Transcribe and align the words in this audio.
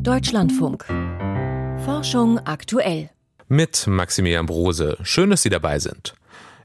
Deutschlandfunk. 0.00 0.84
Forschung 1.84 2.40
aktuell. 2.40 3.10
Mit 3.46 3.86
Maximilian 3.86 4.46
Brose. 4.46 4.98
Schön, 5.02 5.30
dass 5.30 5.42
Sie 5.42 5.48
dabei 5.48 5.78
sind. 5.78 6.15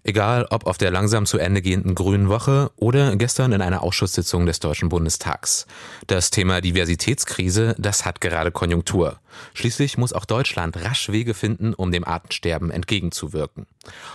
Egal 0.03 0.47
ob 0.49 0.65
auf 0.65 0.79
der 0.79 0.89
langsam 0.89 1.27
zu 1.27 1.37
Ende 1.37 1.61
gehenden 1.61 1.93
Grünen 1.93 2.27
Woche 2.27 2.71
oder 2.75 3.15
gestern 3.15 3.51
in 3.51 3.61
einer 3.61 3.83
Ausschusssitzung 3.83 4.47
des 4.47 4.59
Deutschen 4.59 4.89
Bundestags. 4.89 5.67
Das 6.07 6.31
Thema 6.31 6.59
Diversitätskrise, 6.59 7.75
das 7.77 8.03
hat 8.03 8.19
gerade 8.19 8.51
Konjunktur. 8.51 9.19
Schließlich 9.53 9.99
muss 9.99 10.13
auch 10.13 10.25
Deutschland 10.25 10.83
rasch 10.83 11.09
Wege 11.09 11.35
finden, 11.35 11.73
um 11.75 11.91
dem 11.91 12.03
Artensterben 12.03 12.71
entgegenzuwirken. 12.71 13.67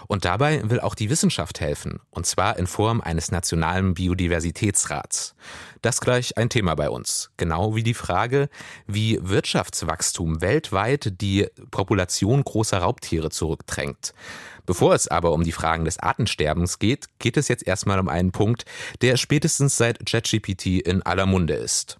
Und 0.09 0.25
dabei 0.25 0.69
will 0.69 0.81
auch 0.81 0.95
die 0.95 1.09
Wissenschaft 1.09 1.61
helfen, 1.61 2.01
und 2.11 2.27
zwar 2.27 2.59
in 2.59 2.67
Form 2.67 3.01
eines 3.01 3.31
nationalen 3.31 3.95
Biodiversitätsrats. 3.95 5.35
Das 5.83 6.01
gleich 6.01 6.37
ein 6.37 6.51
Thema 6.51 6.75
bei 6.75 6.91
uns, 6.91 7.31
genau 7.37 7.77
wie 7.77 7.85
die 7.85 7.95
Frage, 7.95 8.49
wie 8.87 9.19
Wirtschaftswachstum 9.23 10.41
weltweit 10.41 11.21
die 11.21 11.47
Population 11.71 12.43
großer 12.43 12.79
Raubtiere 12.79 13.31
zurückdrängt. 13.31 14.13
Bevor 14.67 14.95
es 14.95 15.09
aber 15.09 15.33
um 15.33 15.45
die 15.45 15.53
Fragen 15.53 15.85
des 15.85 15.99
Artensterbens 15.99 16.79
geht, 16.79 17.07
geht 17.19 17.37
es 17.37 17.49
jetzt 17.49 17.67
erstmal 17.67 18.01
um 18.01 18.09
einen 18.09 18.33
Punkt, 18.33 18.65
der 19.01 19.17
spätestens 19.17 19.77
seit 19.77 20.05
ChatGPT 20.05 20.67
in 20.81 21.03
aller 21.03 21.27
Munde 21.27 21.55
ist. 21.55 21.99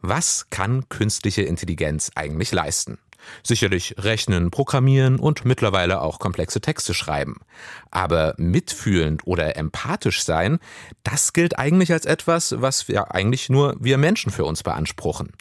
Was 0.00 0.48
kann 0.50 0.88
künstliche 0.88 1.42
Intelligenz 1.42 2.12
eigentlich 2.14 2.52
leisten? 2.52 2.98
Sicherlich 3.42 3.94
rechnen, 3.98 4.50
programmieren 4.50 5.18
und 5.18 5.44
mittlerweile 5.44 6.00
auch 6.00 6.18
komplexe 6.18 6.60
Texte 6.60 6.94
schreiben. 6.94 7.40
Aber 7.90 8.34
mitfühlend 8.36 9.26
oder 9.26 9.56
empathisch 9.56 10.22
sein, 10.24 10.58
das 11.02 11.32
gilt 11.32 11.58
eigentlich 11.58 11.92
als 11.92 12.06
etwas, 12.06 12.54
was 12.60 12.88
wir 12.88 13.14
eigentlich 13.14 13.48
nur 13.48 13.76
wir 13.80 13.98
Menschen 13.98 14.30
für 14.30 14.44
uns 14.44 14.62
beanspruchen. 14.62 15.32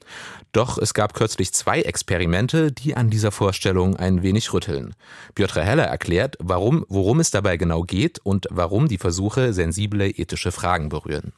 Doch 0.52 0.78
es 0.78 0.94
gab 0.94 1.14
kürzlich 1.14 1.54
zwei 1.54 1.82
Experimente, 1.82 2.72
die 2.72 2.96
an 2.96 3.10
dieser 3.10 3.32
Vorstellung 3.32 3.98
ein 3.98 4.24
wenig 4.24 4.54
rütteln. 4.54 4.96
Piotr 5.34 5.64
Heller 5.64 5.84
erklärt, 5.84 6.38
warum, 6.40 6.86
worum 6.88 7.20
es 7.20 7.30
dabei 7.30 7.58
genau 7.58 7.82
geht 7.82 8.20
und 8.20 8.48
warum 8.50 8.88
die 8.88 8.98
Versuche 8.98 9.54
sensible 9.54 10.10
ethische 10.10 10.54
Fragen 10.54 10.88
berühren. 10.88 11.34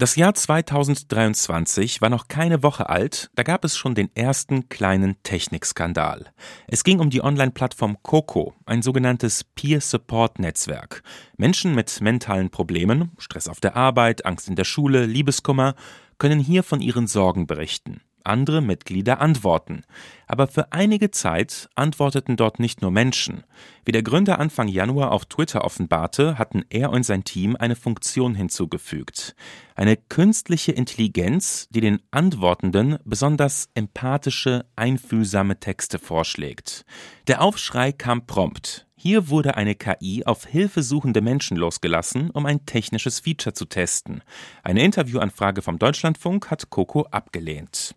Das 0.00 0.16
Jahr 0.16 0.32
2023 0.32 2.00
war 2.00 2.08
noch 2.08 2.26
keine 2.26 2.62
Woche 2.62 2.88
alt, 2.88 3.30
da 3.34 3.42
gab 3.42 3.66
es 3.66 3.76
schon 3.76 3.94
den 3.94 4.08
ersten 4.16 4.70
kleinen 4.70 5.22
Technikskandal. 5.24 6.32
Es 6.66 6.84
ging 6.84 7.00
um 7.00 7.10
die 7.10 7.22
Online-Plattform 7.22 7.98
Coco, 8.02 8.54
ein 8.64 8.80
sogenanntes 8.80 9.44
Peer-Support-Netzwerk. 9.44 11.02
Menschen 11.36 11.74
mit 11.74 12.00
mentalen 12.00 12.48
Problemen, 12.48 13.10
Stress 13.18 13.46
auf 13.46 13.60
der 13.60 13.76
Arbeit, 13.76 14.24
Angst 14.24 14.48
in 14.48 14.56
der 14.56 14.64
Schule, 14.64 15.04
Liebeskummer, 15.04 15.74
können 16.16 16.40
hier 16.40 16.62
von 16.62 16.80
ihren 16.80 17.06
Sorgen 17.06 17.46
berichten. 17.46 18.00
Andere 18.24 18.60
Mitglieder 18.60 19.20
antworten. 19.20 19.82
Aber 20.26 20.46
für 20.46 20.72
einige 20.72 21.10
Zeit 21.10 21.68
antworteten 21.74 22.36
dort 22.36 22.60
nicht 22.60 22.82
nur 22.82 22.90
Menschen. 22.90 23.44
Wie 23.84 23.92
der 23.92 24.02
Gründer 24.02 24.38
Anfang 24.38 24.68
Januar 24.68 25.12
auf 25.12 25.26
Twitter 25.26 25.64
offenbarte, 25.64 26.38
hatten 26.38 26.64
er 26.70 26.90
und 26.90 27.04
sein 27.04 27.24
Team 27.24 27.56
eine 27.56 27.76
Funktion 27.76 28.34
hinzugefügt. 28.34 29.34
Eine 29.74 29.96
künstliche 29.96 30.72
Intelligenz, 30.72 31.68
die 31.70 31.80
den 31.80 32.00
Antwortenden 32.10 32.98
besonders 33.04 33.70
empathische, 33.74 34.66
einfühlsame 34.76 35.58
Texte 35.58 35.98
vorschlägt. 35.98 36.84
Der 37.26 37.42
Aufschrei 37.42 37.92
kam 37.92 38.26
prompt. 38.26 38.86
Hier 39.02 39.30
wurde 39.30 39.56
eine 39.56 39.76
KI 39.76 40.24
auf 40.26 40.44
hilfesuchende 40.44 41.22
Menschen 41.22 41.56
losgelassen, 41.56 42.28
um 42.32 42.44
ein 42.44 42.66
technisches 42.66 43.20
Feature 43.20 43.54
zu 43.54 43.64
testen. 43.64 44.20
Eine 44.62 44.84
Interviewanfrage 44.84 45.62
vom 45.62 45.78
Deutschlandfunk 45.78 46.50
hat 46.50 46.68
Coco 46.68 47.06
abgelehnt. 47.10 47.94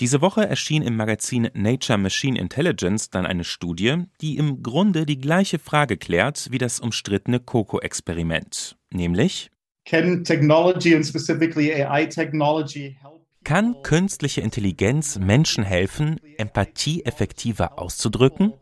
Diese 0.00 0.22
Woche 0.22 0.48
erschien 0.48 0.80
im 0.80 0.96
Magazin 0.96 1.50
Nature 1.52 1.98
Machine 1.98 2.40
Intelligence 2.40 3.10
dann 3.10 3.26
eine 3.26 3.44
Studie, 3.44 4.04
die 4.22 4.38
im 4.38 4.62
Grunde 4.62 5.04
die 5.04 5.20
gleiche 5.20 5.58
Frage 5.58 5.98
klärt 5.98 6.50
wie 6.50 6.56
das 6.56 6.80
umstrittene 6.80 7.38
Coco-Experiment. 7.38 8.78
Nämlich, 8.90 9.50
kann 13.44 13.82
künstliche 13.82 14.40
Intelligenz 14.40 15.18
Menschen 15.18 15.64
helfen, 15.64 16.18
Empathie 16.38 17.04
effektiver 17.04 17.78
auszudrücken? 17.78 18.54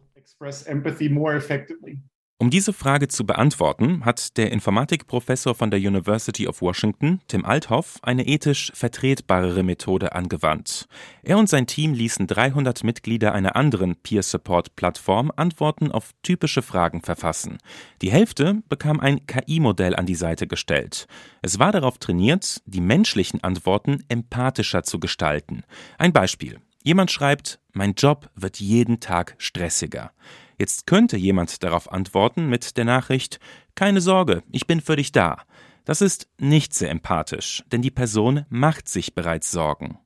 Um 2.39 2.51
diese 2.51 2.73
Frage 2.73 3.07
zu 3.07 3.25
beantworten, 3.25 4.05
hat 4.05 4.37
der 4.37 4.51
Informatikprofessor 4.51 5.55
von 5.55 5.71
der 5.71 5.79
University 5.79 6.49
of 6.49 6.61
Washington, 6.61 7.21
Tim 7.29 7.45
Althoff, 7.45 8.01
eine 8.03 8.27
ethisch 8.27 8.73
vertretbarere 8.75 9.63
Methode 9.63 10.13
angewandt. 10.15 10.87
Er 11.23 11.39
und 11.39 11.49
sein 11.49 11.69
Team 11.69 11.95
ließen 11.95 12.27
300 12.27 12.83
Mitglieder 12.83 13.33
einer 13.33 13.55
anderen 13.55 13.95
Peer-Support-Plattform 13.95 15.31
Antworten 15.37 15.93
auf 15.93 16.11
typische 16.23 16.63
Fragen 16.63 17.03
verfassen. 17.03 17.59
Die 18.03 18.11
Hälfte 18.11 18.63
bekam 18.69 18.99
ein 18.99 19.27
KI-Modell 19.27 19.95
an 19.95 20.05
die 20.05 20.17
Seite 20.17 20.49
gestellt. 20.49 21.07
Es 21.41 21.61
war 21.61 21.71
darauf 21.71 21.99
trainiert, 21.99 22.63
die 22.67 22.81
menschlichen 22.81 23.45
Antworten 23.45 24.03
empathischer 24.09 24.83
zu 24.83 24.99
gestalten. 24.99 25.63
Ein 25.99 26.13
Beispiel. 26.13 26.59
Jemand 26.87 27.11
schreibt, 27.11 27.61
mein 27.73 27.95
Job 27.95 28.29
wird 28.37 28.61
jeden 28.61 29.01
Tag 29.01 29.37
stressiger. 29.39 30.13
Jetzt 30.59 30.87
könnte 30.87 31.17
jemand 31.17 31.63
darauf 31.63 31.91
antworten 31.91 32.51
mit 32.51 32.77
der 32.77 32.85
Nachricht, 32.85 33.41
keine 33.75 34.03
Sorge, 34.03 34.43
ich 34.53 34.67
bin 34.67 34.83
für 34.83 34.95
dich 34.95 35.11
da. 35.11 35.45
Das 35.87 36.01
ist 36.01 36.29
nicht 36.39 36.73
sehr 36.73 36.91
empathisch, 36.91 37.63
denn 37.71 37.83
die 37.83 37.91
Person 37.91 38.47
macht 38.49 38.89
sich 38.89 39.15
bereits 39.15 39.51
Sorgen. 39.51 39.99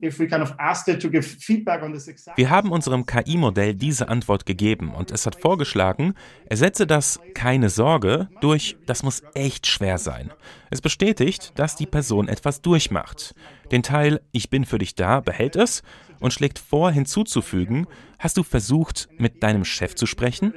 Wir 2.35 2.49
haben 2.49 2.71
unserem 2.73 3.05
KI-Modell 3.05 3.75
diese 3.75 4.09
Antwort 4.09 4.45
gegeben 4.45 4.93
und 4.93 5.11
es 5.11 5.25
hat 5.25 5.39
vorgeschlagen, 5.39 6.15
ersetze 6.45 6.85
das 6.85 7.21
keine 7.33 7.69
Sorge 7.69 8.27
durch 8.41 8.75
das 8.87 9.03
muss 9.03 9.23
echt 9.35 9.67
schwer 9.67 9.97
sein. 9.97 10.31
Es 10.69 10.81
bestätigt, 10.81 11.53
dass 11.55 11.77
die 11.77 11.85
Person 11.85 12.27
etwas 12.27 12.61
durchmacht. 12.61 13.33
Den 13.71 13.81
Teil 13.81 14.19
Ich 14.33 14.49
bin 14.49 14.65
für 14.65 14.79
dich 14.79 14.95
da 14.95 15.21
behält 15.21 15.55
es 15.55 15.81
und 16.19 16.33
schlägt 16.33 16.59
vor 16.59 16.91
hinzuzufügen, 16.91 17.87
hast 18.17 18.35
du 18.35 18.43
versucht, 18.43 19.07
mit 19.17 19.43
deinem 19.43 19.63
Chef 19.63 19.95
zu 19.95 20.05
sprechen? 20.05 20.53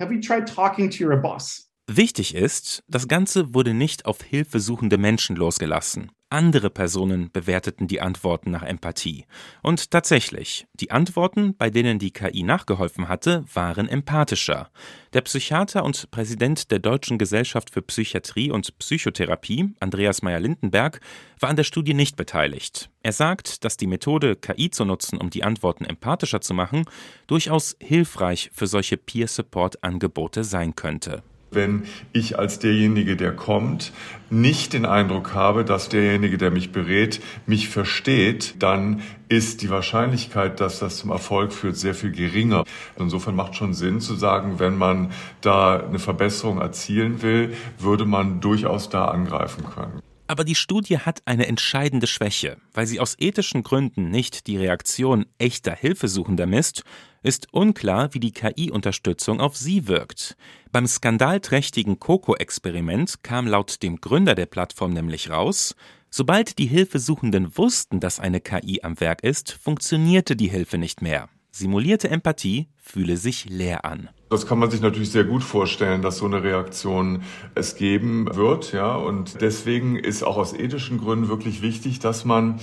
Have 0.00 0.14
you 0.14 0.20
tried 0.20 0.48
talking 0.48 0.90
to 0.90 1.04
your 1.04 1.16
boss? 1.16 1.71
Wichtig 1.88 2.36
ist, 2.36 2.84
das 2.86 3.08
Ganze 3.08 3.54
wurde 3.54 3.74
nicht 3.74 4.06
auf 4.06 4.22
hilfesuchende 4.22 4.98
Menschen 4.98 5.34
losgelassen. 5.34 6.12
Andere 6.28 6.70
Personen 6.70 7.30
bewerteten 7.30 7.88
die 7.88 8.00
Antworten 8.00 8.52
nach 8.52 8.62
Empathie. 8.62 9.26
Und 9.62 9.90
tatsächlich, 9.90 10.66
die 10.74 10.92
Antworten, 10.92 11.56
bei 11.56 11.70
denen 11.70 11.98
die 11.98 12.12
KI 12.12 12.44
nachgeholfen 12.44 13.08
hatte, 13.08 13.44
waren 13.52 13.88
empathischer. 13.88 14.70
Der 15.12 15.22
Psychiater 15.22 15.84
und 15.84 16.10
Präsident 16.12 16.70
der 16.70 16.78
Deutschen 16.78 17.18
Gesellschaft 17.18 17.68
für 17.68 17.82
Psychiatrie 17.82 18.52
und 18.52 18.78
Psychotherapie, 18.78 19.74
Andreas 19.80 20.22
Meyer-Lindenberg, 20.22 21.00
war 21.40 21.50
an 21.50 21.56
der 21.56 21.64
Studie 21.64 21.94
nicht 21.94 22.16
beteiligt. 22.16 22.90
Er 23.02 23.12
sagt, 23.12 23.64
dass 23.64 23.76
die 23.76 23.88
Methode, 23.88 24.36
KI 24.36 24.70
zu 24.70 24.84
nutzen, 24.84 25.18
um 25.18 25.30
die 25.30 25.42
Antworten 25.42 25.84
empathischer 25.84 26.40
zu 26.40 26.54
machen, 26.54 26.84
durchaus 27.26 27.76
hilfreich 27.80 28.50
für 28.54 28.68
solche 28.68 28.96
Peer-Support-Angebote 28.96 30.44
sein 30.44 30.76
könnte 30.76 31.24
wenn 31.54 31.84
ich 32.12 32.38
als 32.38 32.58
derjenige, 32.58 33.16
der 33.16 33.32
kommt, 33.32 33.92
nicht 34.30 34.72
den 34.72 34.86
Eindruck 34.86 35.34
habe, 35.34 35.64
dass 35.64 35.88
derjenige, 35.88 36.38
der 36.38 36.50
mich 36.50 36.72
berät, 36.72 37.20
mich 37.46 37.68
versteht, 37.68 38.54
dann 38.58 39.02
ist 39.28 39.62
die 39.62 39.70
Wahrscheinlichkeit, 39.70 40.60
dass 40.60 40.78
das 40.78 40.98
zum 40.98 41.10
Erfolg 41.10 41.52
führt, 41.52 41.76
sehr 41.76 41.94
viel 41.94 42.12
geringer. 42.12 42.64
Insofern 42.98 43.36
macht 43.36 43.54
schon 43.54 43.74
Sinn 43.74 44.00
zu 44.00 44.14
sagen, 44.14 44.58
wenn 44.58 44.76
man 44.76 45.12
da 45.40 45.80
eine 45.80 45.98
Verbesserung 45.98 46.60
erzielen 46.60 47.22
will, 47.22 47.54
würde 47.78 48.06
man 48.06 48.40
durchaus 48.40 48.88
da 48.88 49.06
angreifen 49.06 49.64
können. 49.64 50.00
Aber 50.28 50.44
die 50.44 50.54
Studie 50.54 50.98
hat 50.98 51.20
eine 51.26 51.46
entscheidende 51.46 52.06
Schwäche, 52.06 52.56
weil 52.72 52.86
sie 52.86 53.00
aus 53.00 53.16
ethischen 53.18 53.62
Gründen 53.62 54.10
nicht 54.10 54.46
die 54.46 54.56
Reaktion 54.56 55.26
echter 55.36 55.74
Hilfesuchender 55.74 56.46
misst, 56.46 56.84
ist 57.22 57.48
unklar, 57.52 58.14
wie 58.14 58.20
die 58.20 58.32
KI-Unterstützung 58.32 59.40
auf 59.40 59.56
sie 59.56 59.86
wirkt. 59.88 60.36
Beim 60.72 60.86
skandalträchtigen 60.86 61.98
Coco-Experiment 61.98 63.22
kam 63.22 63.46
laut 63.46 63.82
dem 63.82 64.00
Gründer 64.00 64.34
der 64.34 64.46
Plattform 64.46 64.92
nämlich 64.92 65.30
raus, 65.30 65.74
sobald 66.10 66.58
die 66.58 66.66
Hilfesuchenden 66.66 67.56
wussten, 67.56 68.00
dass 68.00 68.20
eine 68.20 68.40
KI 68.40 68.80
am 68.82 69.00
Werk 69.00 69.22
ist, 69.22 69.52
funktionierte 69.52 70.36
die 70.36 70.48
Hilfe 70.48 70.78
nicht 70.78 71.02
mehr. 71.02 71.28
Simulierte 71.54 72.08
Empathie 72.08 72.68
fühle 72.78 73.18
sich 73.18 73.44
leer 73.44 73.84
an. 73.84 74.08
Das 74.30 74.46
kann 74.46 74.58
man 74.58 74.70
sich 74.70 74.80
natürlich 74.80 75.10
sehr 75.10 75.24
gut 75.24 75.44
vorstellen, 75.44 76.00
dass 76.00 76.16
so 76.16 76.24
eine 76.24 76.42
Reaktion 76.42 77.22
es 77.54 77.76
geben 77.76 78.34
wird, 78.34 78.72
ja. 78.72 78.94
Und 78.96 79.42
deswegen 79.42 79.96
ist 79.96 80.22
auch 80.22 80.38
aus 80.38 80.54
ethischen 80.54 80.96
Gründen 80.96 81.28
wirklich 81.28 81.60
wichtig, 81.60 81.98
dass 81.98 82.24
man 82.24 82.58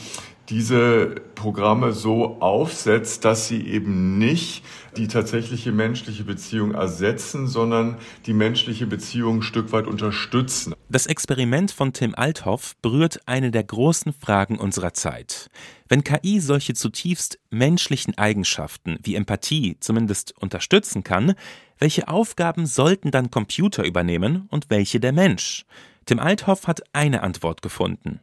diese 0.50 1.16
Programme 1.36 1.94
so 1.94 2.42
aufsetzt, 2.42 3.24
dass 3.25 3.48
sie 3.48 3.68
eben 3.68 4.18
nicht 4.18 4.63
die 4.98 5.07
tatsächliche 5.07 5.72
menschliche 5.72 6.24
Beziehung 6.24 6.74
ersetzen, 6.74 7.48
sondern 7.48 7.98
die 8.25 8.34
menschliche 8.34 8.88
Beziehung 8.88 9.38
ein 9.38 9.42
Stück 9.44 9.72
weit 9.72 9.88
unterstützen. 9.88 10.74
Das 10.90 11.06
Experiment 11.06 11.72
von 11.72 11.94
Tim 11.94 12.16
Althoff 12.16 12.75
berührt 12.81 13.22
eine 13.25 13.51
der 13.51 13.63
großen 13.63 14.13
Fragen 14.13 14.57
unserer 14.57 14.94
Zeit. 14.94 15.50
Wenn 15.88 16.04
KI 16.04 16.40
solche 16.40 16.74
zutiefst 16.74 17.40
menschlichen 17.50 18.18
Eigenschaften 18.18 18.98
wie 19.04 19.16
Empathie 19.16 19.78
zumindest 19.80 20.34
unterstützen 20.40 21.04
kann, 21.04 21.36
welche 21.78 22.07
Aufgaben 22.07 22.66
sollten 22.66 23.12
dann 23.12 23.31
Computer 23.31 23.86
übernehmen 23.86 24.48
und 24.50 24.69
welche 24.69 25.00
der 25.00 25.13
Mensch? 25.13 25.66
Tim 26.06 26.19
Althoff 26.19 26.68
hat 26.68 26.81
eine 26.92 27.22
Antwort 27.22 27.62
gefunden. 27.62 28.19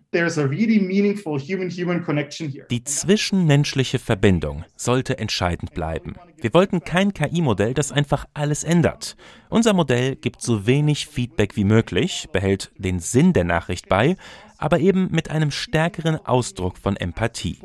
Die 2.71 2.85
zwischenmenschliche 2.85 3.99
Verbindung 3.99 4.65
sollte 4.77 5.19
entscheidend 5.19 5.75
bleiben. 5.75 6.17
Wir 6.39 6.55
wollten 6.55 6.85
kein 6.85 7.13
KI-Modell, 7.15 7.75
das 7.75 7.93
einfach 7.93 8.27
alles 8.35 8.65
ändert. 8.65 9.17
Unser 9.49 9.73
Modell 9.75 10.17
gibt 10.17 10.43
so 10.43 10.67
wenig 10.67 11.07
Feedback 11.07 11.57
wie 11.57 11.65
möglich, 11.65 12.29
behält 12.33 12.73
den 12.77 13.01
Sinn 13.01 13.33
der 13.33 13.45
Nachricht 13.45 13.89
bei, 13.89 14.17
aber 14.59 14.81
eben 14.81 15.09
mit 15.11 15.31
einem 15.31 15.51
stärkeren 15.51 16.17
Ausdruck 16.17 16.79
von 16.79 16.97
Empathie. 16.97 17.59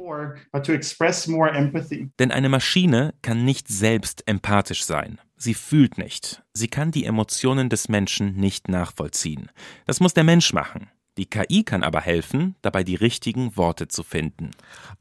Denn 2.19 2.31
eine 2.31 2.50
Maschine 2.50 3.13
kann 3.21 3.45
nicht 3.45 3.68
selbst 3.68 4.27
empathisch 4.27 4.83
sein. 4.83 5.19
Sie 5.38 5.54
fühlt 5.54 5.97
nicht. 5.97 6.44
Sie 6.54 6.68
kann 6.68 6.92
die 6.92 7.06
Emotionen 7.06 7.69
des 7.69 7.89
Menschen 7.89 8.36
nicht 8.36 8.68
nachvollziehen. 8.68 9.50
Das 9.88 10.00
muss 10.00 10.13
der 10.13 10.24
Mensch 10.24 10.54
machen. 10.54 10.89
Die 11.18 11.25
KI 11.25 11.63
kann 11.63 11.84
aber 11.84 12.00
helfen, 12.00 12.56
dabei 12.62 12.84
die 12.84 12.96
richtigen 12.96 13.58
Worte 13.58 13.90
zu 13.90 14.02
finden. 14.04 14.52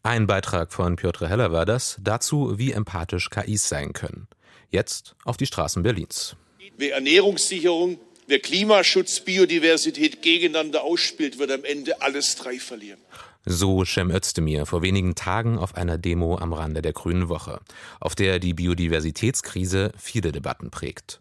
Ein 0.02 0.26
Beitrag 0.26 0.72
von 0.72 0.96
Piotr 0.96 1.28
Heller 1.28 1.52
war 1.52 1.66
das 1.66 1.98
dazu, 2.00 2.58
wie 2.58 2.72
empathisch 2.72 3.30
KIs 3.30 3.68
sein 3.68 3.92
können. 3.92 4.26
Jetzt 4.70 5.14
auf 5.24 5.36
die 5.36 5.46
Straßen 5.46 5.82
Berlins. 5.82 6.36
Wer 6.76 6.94
Ernährungssicherung, 6.94 8.00
wer 8.26 8.40
Klimaschutz, 8.40 9.20
Biodiversität 9.20 10.22
gegeneinander 10.22 10.82
ausspielt, 10.82 11.38
wird 11.38 11.52
am 11.52 11.64
Ende 11.64 12.02
alles 12.02 12.34
drei 12.36 12.58
verlieren. 12.58 13.00
So 13.44 13.84
Cem 13.84 14.10
Özdemir 14.10 14.66
vor 14.66 14.82
wenigen 14.82 15.14
Tagen 15.14 15.58
auf 15.58 15.74
einer 15.74 15.96
Demo 15.96 16.36
am 16.38 16.52
Rande 16.52 16.82
der 16.82 16.92
Grünen 16.92 17.28
Woche, 17.28 17.60
auf 17.98 18.14
der 18.14 18.38
die 18.38 18.52
Biodiversitätskrise 18.52 19.92
viele 19.96 20.32
Debatten 20.32 20.70
prägt. 20.70 21.20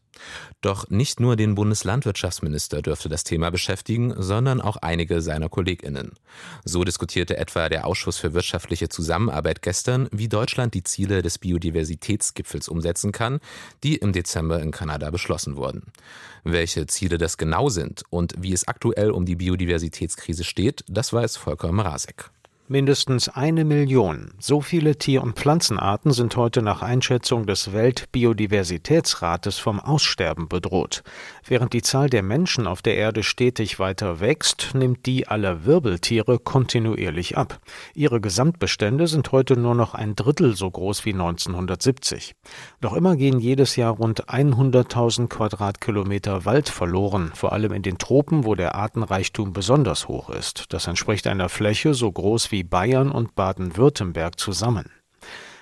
Doch 0.61 0.89
nicht 0.89 1.19
nur 1.19 1.35
den 1.35 1.55
Bundeslandwirtschaftsminister 1.55 2.81
dürfte 2.81 3.09
das 3.09 3.23
Thema 3.23 3.49
beschäftigen, 3.49 4.13
sondern 4.17 4.61
auch 4.61 4.77
einige 4.77 5.21
seiner 5.21 5.49
Kolleginnen. 5.49 6.11
So 6.65 6.83
diskutierte 6.83 7.37
etwa 7.37 7.69
der 7.69 7.85
Ausschuss 7.85 8.17
für 8.17 8.33
wirtschaftliche 8.33 8.89
Zusammenarbeit 8.89 9.61
gestern, 9.61 10.09
wie 10.11 10.27
Deutschland 10.27 10.73
die 10.73 10.83
Ziele 10.83 11.21
des 11.21 11.37
Biodiversitätsgipfels 11.37 12.67
umsetzen 12.67 13.11
kann, 13.11 13.39
die 13.83 13.95
im 13.95 14.13
Dezember 14.13 14.61
in 14.61 14.71
Kanada 14.71 15.09
beschlossen 15.09 15.55
wurden. 15.55 15.91
Welche 16.43 16.87
Ziele 16.87 17.17
das 17.17 17.37
genau 17.37 17.69
sind 17.69 18.03
und 18.09 18.33
wie 18.37 18.53
es 18.53 18.67
aktuell 18.67 19.11
um 19.11 19.25
die 19.25 19.35
Biodiversitätskrise 19.35 20.43
steht, 20.43 20.83
das 20.87 21.13
weiß 21.13 21.37
Volker 21.37 21.71
Mrazek. 21.71 22.31
Mindestens 22.71 23.29
eine 23.29 23.65
Million. 23.65 24.29
So 24.37 24.61
viele 24.61 24.95
Tier- 24.95 25.23
und 25.23 25.37
Pflanzenarten 25.39 26.11
sind 26.11 26.35
heute 26.35 26.61
nach 26.61 26.83
Einschätzung 26.83 27.47
des 27.47 27.73
Weltbiodiversitätsrates 27.73 29.57
vom 29.57 29.79
Aussterben 29.79 30.47
bedroht. 30.47 31.01
Während 31.43 31.73
die 31.73 31.81
Zahl 31.81 32.11
der 32.11 32.21
Menschen 32.21 32.67
auf 32.67 32.83
der 32.83 32.95
Erde 32.95 33.23
stetig 33.23 33.79
weiter 33.79 34.19
wächst, 34.19 34.75
nimmt 34.75 35.07
die 35.07 35.27
aller 35.27 35.65
Wirbeltiere 35.65 36.37
kontinuierlich 36.37 37.35
ab. 37.35 37.59
Ihre 37.95 38.21
Gesamtbestände 38.21 39.07
sind 39.07 39.31
heute 39.31 39.57
nur 39.57 39.73
noch 39.73 39.95
ein 39.95 40.15
Drittel 40.15 40.55
so 40.55 40.69
groß 40.69 41.05
wie 41.05 41.13
1970. 41.13 42.35
Doch 42.81 42.93
immer 42.93 43.15
gehen 43.15 43.39
jedes 43.39 43.77
Jahr 43.77 43.93
rund 43.93 44.29
100.000 44.29 45.27
Quadratkilometer 45.27 46.45
Wald 46.45 46.69
verloren, 46.69 47.31
vor 47.33 47.51
allem 47.51 47.73
in 47.73 47.81
den 47.81 47.97
Tropen, 47.97 48.45
wo 48.45 48.53
der 48.53 48.75
Artenreichtum 48.75 49.53
besonders 49.53 50.07
hoch 50.07 50.29
ist. 50.29 50.65
Das 50.69 50.85
entspricht 50.85 51.25
einer 51.25 51.49
Fläche 51.49 51.95
so 51.95 52.11
groß 52.11 52.51
wie 52.51 52.58
wie 52.59 52.63
Bayern 52.65 53.09
und 53.09 53.35
Baden-Württemberg 53.35 54.37
zusammen. 54.37 54.91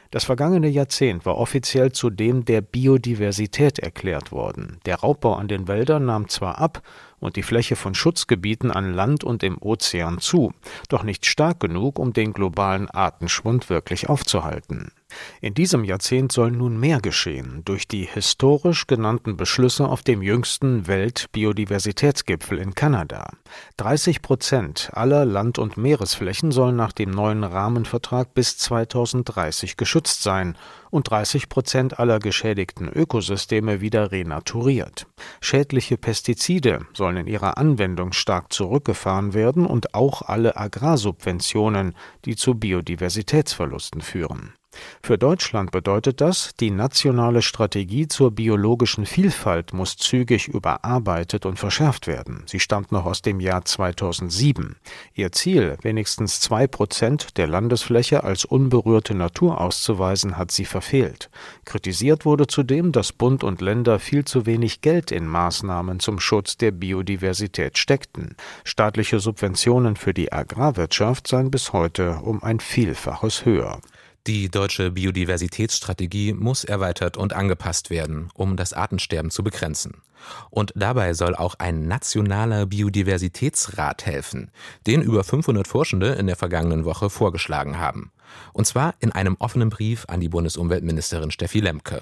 Das 0.09 0.23
vergangene 0.23 0.67
Jahrzehnt 0.67 1.27
war 1.27 1.37
offiziell 1.37 1.91
zu 1.91 2.09
dem 2.09 2.43
der 2.43 2.61
Biodiversität 2.61 3.77
erklärt 3.77 4.31
worden. 4.31 4.79
Der 4.87 4.95
Raubbau 4.95 5.35
an 5.35 5.47
den 5.47 5.67
Wäldern 5.67 6.05
nahm 6.05 6.27
zwar 6.27 6.57
ab 6.57 6.81
und 7.19 7.35
die 7.35 7.43
Fläche 7.43 7.75
von 7.75 7.95
Schutzgebieten 7.95 8.71
an 8.71 8.93
Land 8.93 9.23
und 9.23 9.43
im 9.43 9.57
Ozean 9.59 10.19
zu, 10.19 10.53
doch 10.89 11.03
nicht 11.03 11.25
stark 11.25 11.59
genug, 11.59 11.99
um 11.99 12.13
den 12.13 12.33
globalen 12.33 12.89
Artenschwund 12.89 13.69
wirklich 13.69 14.09
aufzuhalten. 14.09 14.91
In 15.39 15.53
diesem 15.53 15.83
Jahrzehnt 15.83 16.31
soll 16.31 16.51
nun 16.51 16.79
mehr 16.79 16.99
geschehen 16.99 17.61
durch 17.65 17.87
die 17.87 18.03
historisch 18.03 18.87
genannten 18.87 19.37
Beschlüsse 19.37 19.87
auf 19.87 20.03
dem 20.03 20.21
jüngsten 20.21 20.87
Weltbiodiversitätsgipfel 20.87 22.57
in 22.57 22.75
Kanada. 22.75 23.31
30 23.77 24.21
Prozent 24.21 24.89
aller 24.93 25.25
Land- 25.25 25.59
und 25.59 25.77
Meeresflächen 25.77 26.51
sollen 26.51 26.75
nach 26.75 26.91
dem 26.91 27.11
neuen 27.11 27.43
Rahmenvertrag 27.43 28.33
bis 28.33 28.57
2030 28.57 29.77
geschützt 29.77 30.23
sein 30.23 30.57
und 30.89 31.09
30 31.09 31.49
Prozent 31.49 31.99
aller 31.99 32.19
geschädigten 32.19 32.87
Ökosysteme 32.87 33.81
wieder 33.81 34.11
renaturiert. 34.11 35.07
Schädliche 35.41 35.97
Pestizide 35.97 36.85
sollen 36.93 37.17
in 37.17 37.27
ihrer 37.27 37.57
Anwendung 37.57 38.13
stark 38.13 38.53
zurückgefahren 38.53 39.33
werden 39.33 39.65
und 39.65 39.93
auch 39.93 40.21
alle 40.21 40.57
Agrarsubventionen, 40.57 41.93
die 42.25 42.35
zu 42.35 42.55
Biodiversitätsverlusten 42.55 44.01
führen. 44.01 44.53
Für 45.01 45.17
Deutschland 45.17 45.71
bedeutet 45.71 46.21
das, 46.21 46.53
die 46.59 46.71
nationale 46.71 47.41
Strategie 47.41 48.07
zur 48.07 48.31
biologischen 48.31 49.05
Vielfalt 49.05 49.73
muss 49.73 49.97
zügig 49.97 50.47
überarbeitet 50.47 51.45
und 51.45 51.57
verschärft 51.57 52.07
werden. 52.07 52.43
Sie 52.45 52.59
stammt 52.59 52.91
noch 52.91 53.05
aus 53.05 53.21
dem 53.21 53.39
Jahr 53.39 53.63
2007. 53.63 54.75
Ihr 55.13 55.31
Ziel, 55.31 55.77
wenigstens 55.81 56.39
zwei 56.39 56.67
Prozent 56.67 57.37
der 57.37 57.47
Landesfläche 57.47 58.23
als 58.23 58.45
unberührte 58.45 59.15
Natur 59.15 59.61
auszuweisen, 59.61 60.37
hat 60.37 60.51
sie 60.51 60.65
verfehlt. 60.65 61.29
Kritisiert 61.65 62.25
wurde 62.25 62.47
zudem, 62.47 62.91
dass 62.91 63.13
Bund 63.13 63.43
und 63.43 63.61
Länder 63.61 63.99
viel 63.99 64.25
zu 64.25 64.45
wenig 64.45 64.81
Geld 64.81 65.11
in 65.11 65.27
Maßnahmen 65.27 65.99
zum 65.99 66.19
Schutz 66.19 66.57
der 66.57 66.71
Biodiversität 66.71 67.77
steckten. 67.77 68.35
Staatliche 68.63 69.19
Subventionen 69.19 69.95
für 69.95 70.13
die 70.13 70.31
Agrarwirtschaft 70.31 71.27
seien 71.27 71.51
bis 71.51 71.73
heute 71.73 72.19
um 72.23 72.43
ein 72.43 72.59
Vielfaches 72.59 73.45
höher. 73.45 73.79
Die 74.27 74.49
deutsche 74.49 74.91
Biodiversitätsstrategie 74.91 76.33
muss 76.33 76.65
erweitert 76.65 77.15
und 77.15 77.31
angepasst 77.31 77.89
werden, 77.89 78.29
um 78.33 78.57
das 78.57 78.73
Artensterben 78.73 79.31
zu 79.31 79.41
begrenzen. 79.41 80.01
Und 80.49 80.73
dabei 80.75 81.13
soll 81.13 81.33
auch 81.33 81.55
ein 81.59 81.87
nationaler 81.87 82.65
Biodiversitätsrat 82.65 84.05
helfen, 84.05 84.51
den 84.85 85.01
über 85.01 85.23
500 85.23 85.65
Forschende 85.65 86.07
in 86.15 86.27
der 86.27 86.35
vergangenen 86.35 86.83
Woche 86.83 87.09
vorgeschlagen 87.09 87.79
haben. 87.79 88.11
Und 88.53 88.65
zwar 88.65 88.95
in 88.99 89.11
einem 89.11 89.35
offenen 89.39 89.69
Brief 89.69 90.05
an 90.07 90.19
die 90.19 90.29
Bundesumweltministerin 90.29 91.31
Steffi 91.31 91.59
Lemke. 91.59 92.01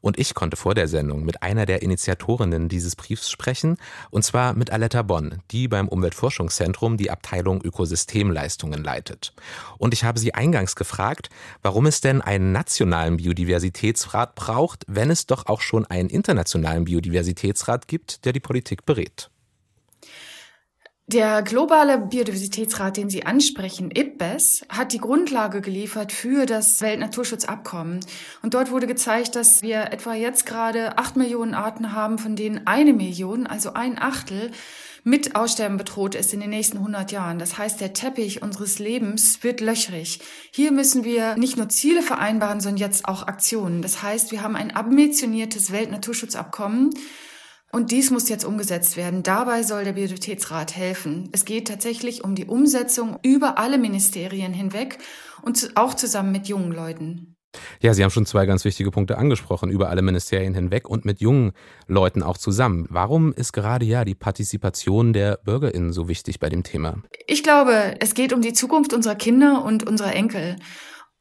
Und 0.00 0.18
ich 0.18 0.34
konnte 0.34 0.56
vor 0.56 0.74
der 0.74 0.88
Sendung 0.88 1.24
mit 1.24 1.42
einer 1.42 1.66
der 1.66 1.82
Initiatorinnen 1.82 2.68
dieses 2.68 2.96
Briefs 2.96 3.30
sprechen, 3.30 3.76
und 4.10 4.24
zwar 4.24 4.54
mit 4.54 4.70
Aletta 4.70 5.02
Bonn, 5.02 5.42
die 5.50 5.68
beim 5.68 5.88
Umweltforschungszentrum 5.88 6.96
die 6.96 7.10
Abteilung 7.10 7.62
Ökosystemleistungen 7.62 8.82
leitet. 8.82 9.32
Und 9.78 9.94
ich 9.94 10.04
habe 10.04 10.18
sie 10.18 10.34
eingangs 10.34 10.76
gefragt, 10.76 11.30
warum 11.62 11.86
es 11.86 12.00
denn 12.00 12.20
einen 12.20 12.52
nationalen 12.52 13.16
Biodiversitätsrat 13.16 14.34
braucht, 14.34 14.84
wenn 14.86 15.10
es 15.10 15.26
doch 15.26 15.46
auch 15.46 15.60
schon 15.60 15.86
einen 15.86 16.08
internationalen 16.08 16.84
Biodiversitätsrat 16.84 17.88
gibt, 17.88 18.24
der 18.24 18.32
die 18.32 18.40
Politik 18.40 18.84
berät. 18.84 19.30
Der 21.06 21.42
globale 21.42 21.98
Biodiversitätsrat, 21.98 22.96
den 22.96 23.10
Sie 23.10 23.26
ansprechen, 23.26 23.90
IPBES, 23.90 24.64
hat 24.70 24.94
die 24.94 24.98
Grundlage 24.98 25.60
geliefert 25.60 26.12
für 26.12 26.46
das 26.46 26.80
Weltnaturschutzabkommen. 26.80 28.00
Und 28.40 28.54
dort 28.54 28.70
wurde 28.70 28.86
gezeigt, 28.86 29.36
dass 29.36 29.60
wir 29.60 29.92
etwa 29.92 30.14
jetzt 30.14 30.46
gerade 30.46 30.96
acht 30.96 31.16
Millionen 31.16 31.52
Arten 31.52 31.92
haben, 31.92 32.16
von 32.16 32.36
denen 32.36 32.66
eine 32.66 32.94
Million, 32.94 33.46
also 33.46 33.74
ein 33.74 33.98
Achtel, 34.00 34.50
mit 35.06 35.36
Aussterben 35.36 35.76
bedroht 35.76 36.14
ist 36.14 36.32
in 36.32 36.40
den 36.40 36.48
nächsten 36.48 36.78
100 36.78 37.12
Jahren. 37.12 37.38
Das 37.38 37.58
heißt, 37.58 37.82
der 37.82 37.92
Teppich 37.92 38.40
unseres 38.40 38.78
Lebens 38.78 39.42
wird 39.42 39.60
löchrig. 39.60 40.20
Hier 40.50 40.72
müssen 40.72 41.04
wir 41.04 41.36
nicht 41.36 41.58
nur 41.58 41.68
Ziele 41.68 42.00
vereinbaren, 42.00 42.60
sondern 42.60 42.78
jetzt 42.78 43.06
auch 43.06 43.26
Aktionen. 43.26 43.82
Das 43.82 44.02
heißt, 44.02 44.32
wir 44.32 44.40
haben 44.40 44.56
ein 44.56 44.74
ambitioniertes 44.74 45.70
Weltnaturschutzabkommen, 45.70 46.94
und 47.74 47.90
dies 47.90 48.12
muss 48.12 48.28
jetzt 48.28 48.44
umgesetzt 48.44 48.96
werden. 48.96 49.24
Dabei 49.24 49.64
soll 49.64 49.84
der 49.84 49.94
Biodiversitätsrat 49.94 50.76
helfen. 50.76 51.28
Es 51.32 51.44
geht 51.44 51.66
tatsächlich 51.66 52.22
um 52.22 52.36
die 52.36 52.44
Umsetzung 52.46 53.18
über 53.22 53.58
alle 53.58 53.78
Ministerien 53.78 54.52
hinweg 54.52 54.98
und 55.42 55.72
auch 55.74 55.94
zusammen 55.94 56.30
mit 56.30 56.46
jungen 56.46 56.70
Leuten. 56.70 57.34
Ja, 57.80 57.92
Sie 57.92 58.02
haben 58.02 58.10
schon 58.10 58.26
zwei 58.26 58.46
ganz 58.46 58.64
wichtige 58.64 58.90
Punkte 58.90 59.18
angesprochen, 59.18 59.70
über 59.70 59.88
alle 59.88 60.02
Ministerien 60.02 60.54
hinweg 60.54 60.88
und 60.88 61.04
mit 61.04 61.20
jungen 61.20 61.52
Leuten 61.86 62.22
auch 62.22 62.38
zusammen. 62.38 62.86
Warum 62.90 63.32
ist 63.32 63.52
gerade 63.52 63.84
ja 63.84 64.04
die 64.04 64.14
Partizipation 64.14 65.12
der 65.12 65.38
BürgerInnen 65.44 65.92
so 65.92 66.08
wichtig 66.08 66.38
bei 66.38 66.48
dem 66.48 66.62
Thema? 66.62 67.02
Ich 67.26 67.42
glaube, 67.42 67.96
es 68.00 68.14
geht 68.14 68.32
um 68.32 68.40
die 68.40 68.52
Zukunft 68.52 68.92
unserer 68.92 69.16
Kinder 69.16 69.64
und 69.64 69.86
unserer 69.86 70.14
Enkel. 70.14 70.56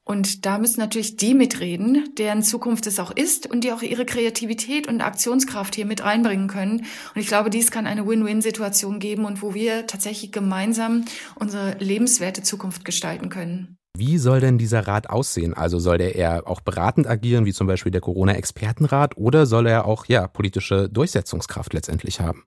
Und 0.06 0.46
da 0.46 0.58
müssen 0.58 0.80
natürlich 0.80 1.16
die 1.16 1.34
mitreden, 1.34 2.10
deren 2.18 2.44
Zukunft 2.44 2.88
es 2.88 3.00
auch 3.00 3.12
ist 3.12 3.50
und 3.50 3.64
die 3.64 3.72
auch 3.72 3.82
ihre 3.82 4.06
Kreativität 4.06 4.88
und 4.88 5.02
Aktionskraft 5.02 5.76
hier 5.76 5.86
mit 5.86 6.04
reinbringen 6.04 6.48
können. 6.48 6.80
Und 6.80 7.22
ich 7.22 7.28
glaube, 7.28 7.50
dies 7.50 7.72
kann 7.72 7.88
eine 7.88 8.06
Win-Win-Situation 8.06 9.00
geben 9.00 9.24
und 9.24 9.42
wo 9.42 9.54
wir 9.54 9.88
tatsächlich 9.88 10.32
gemeinsam 10.34 11.06
unsere 11.36 11.78
lebenswerte 11.80 12.44
Zukunft 12.44 12.84
gestalten 12.84 13.30
können. 13.30 13.78
Wie 13.96 14.18
soll 14.18 14.40
denn 14.40 14.58
dieser 14.58 14.88
Rat 14.88 15.10
aussehen? 15.10 15.54
Also 15.54 15.78
soll 15.78 16.00
der 16.00 16.16
eher 16.16 16.48
auch 16.48 16.62
beratend 16.62 17.08
agieren, 17.08 17.46
wie 17.46 17.54
zum 17.54 17.68
Beispiel 17.68 17.92
der 17.92 18.02
Corona-Expertenrat, 18.02 19.18
oder 19.18 19.46
soll 19.46 19.68
er 19.68 19.86
auch 19.86 20.08
ja 20.08 20.28
politische 20.28 20.90
Durchsetzungskraft 20.90 21.74
letztendlich 21.74 22.20
haben? 22.20 22.44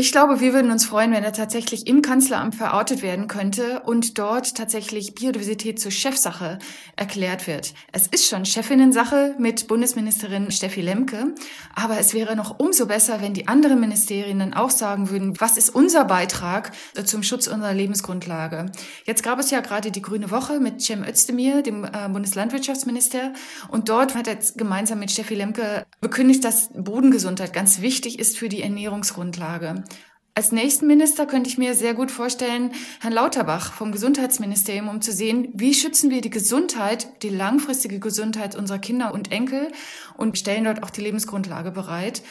Ich 0.00 0.12
glaube, 0.12 0.40
wir 0.40 0.54
würden 0.54 0.70
uns 0.70 0.86
freuen, 0.86 1.12
wenn 1.12 1.24
er 1.24 1.34
tatsächlich 1.34 1.86
im 1.86 2.00
Kanzleramt 2.00 2.54
verortet 2.54 3.02
werden 3.02 3.28
könnte 3.28 3.80
und 3.80 4.16
dort 4.18 4.56
tatsächlich 4.56 5.14
Biodiversität 5.14 5.78
zur 5.78 5.90
Chefsache 5.90 6.58
erklärt 6.96 7.46
wird. 7.46 7.74
Es 7.92 8.06
ist 8.06 8.26
schon 8.26 8.46
Chefinnensache 8.46 9.34
mit 9.36 9.68
Bundesministerin 9.68 10.50
Steffi 10.52 10.80
Lemke, 10.80 11.34
aber 11.74 11.98
es 11.98 12.14
wäre 12.14 12.34
noch 12.34 12.58
umso 12.58 12.86
besser, 12.86 13.20
wenn 13.20 13.34
die 13.34 13.46
anderen 13.46 13.78
Ministerien 13.78 14.38
dann 14.38 14.54
auch 14.54 14.70
sagen 14.70 15.10
würden, 15.10 15.38
was 15.38 15.58
ist 15.58 15.68
unser 15.68 16.06
Beitrag 16.06 16.72
zum 17.04 17.22
Schutz 17.22 17.46
unserer 17.46 17.74
Lebensgrundlage. 17.74 18.72
Jetzt 19.04 19.22
gab 19.22 19.38
es 19.38 19.50
ja 19.50 19.60
gerade 19.60 19.90
die 19.90 20.00
Grüne 20.00 20.30
Woche 20.30 20.60
mit 20.60 20.80
Cem 20.80 21.04
Özdemir, 21.04 21.60
dem 21.60 21.84
äh, 21.84 22.08
Bundeslandwirtschaftsminister, 22.08 23.34
und 23.68 23.90
dort 23.90 24.14
hat 24.14 24.26
er 24.28 24.38
gemeinsam 24.56 24.98
mit 24.98 25.10
Steffi 25.10 25.34
Lemke 25.34 25.84
bekündigt, 26.00 26.42
dass 26.42 26.70
Bodengesundheit 26.72 27.52
ganz 27.52 27.82
wichtig 27.82 28.18
ist 28.18 28.38
für 28.38 28.48
die 28.48 28.62
Ernährungsgrundlage. 28.62 29.84
Als 30.34 30.52
nächsten 30.52 30.86
Minister 30.86 31.26
könnte 31.26 31.50
ich 31.50 31.58
mir 31.58 31.74
sehr 31.74 31.92
gut 31.92 32.10
vorstellen, 32.10 32.72
Herrn 33.00 33.12
Lauterbach 33.12 33.72
vom 33.72 33.90
Gesundheitsministerium, 33.90 34.88
um 34.88 35.02
zu 35.02 35.12
sehen, 35.12 35.48
wie 35.54 35.74
schützen 35.74 36.10
wir 36.10 36.20
die 36.20 36.30
Gesundheit, 36.30 37.22
die 37.22 37.30
langfristige 37.30 37.98
Gesundheit 37.98 38.54
unserer 38.54 38.78
Kinder 38.78 39.12
und 39.12 39.32
Enkel 39.32 39.72
und 40.16 40.38
stellen 40.38 40.64
dort 40.64 40.82
auch 40.82 40.90
die 40.90 41.00
Lebensgrundlage 41.00 41.72
bereit. 41.72 42.22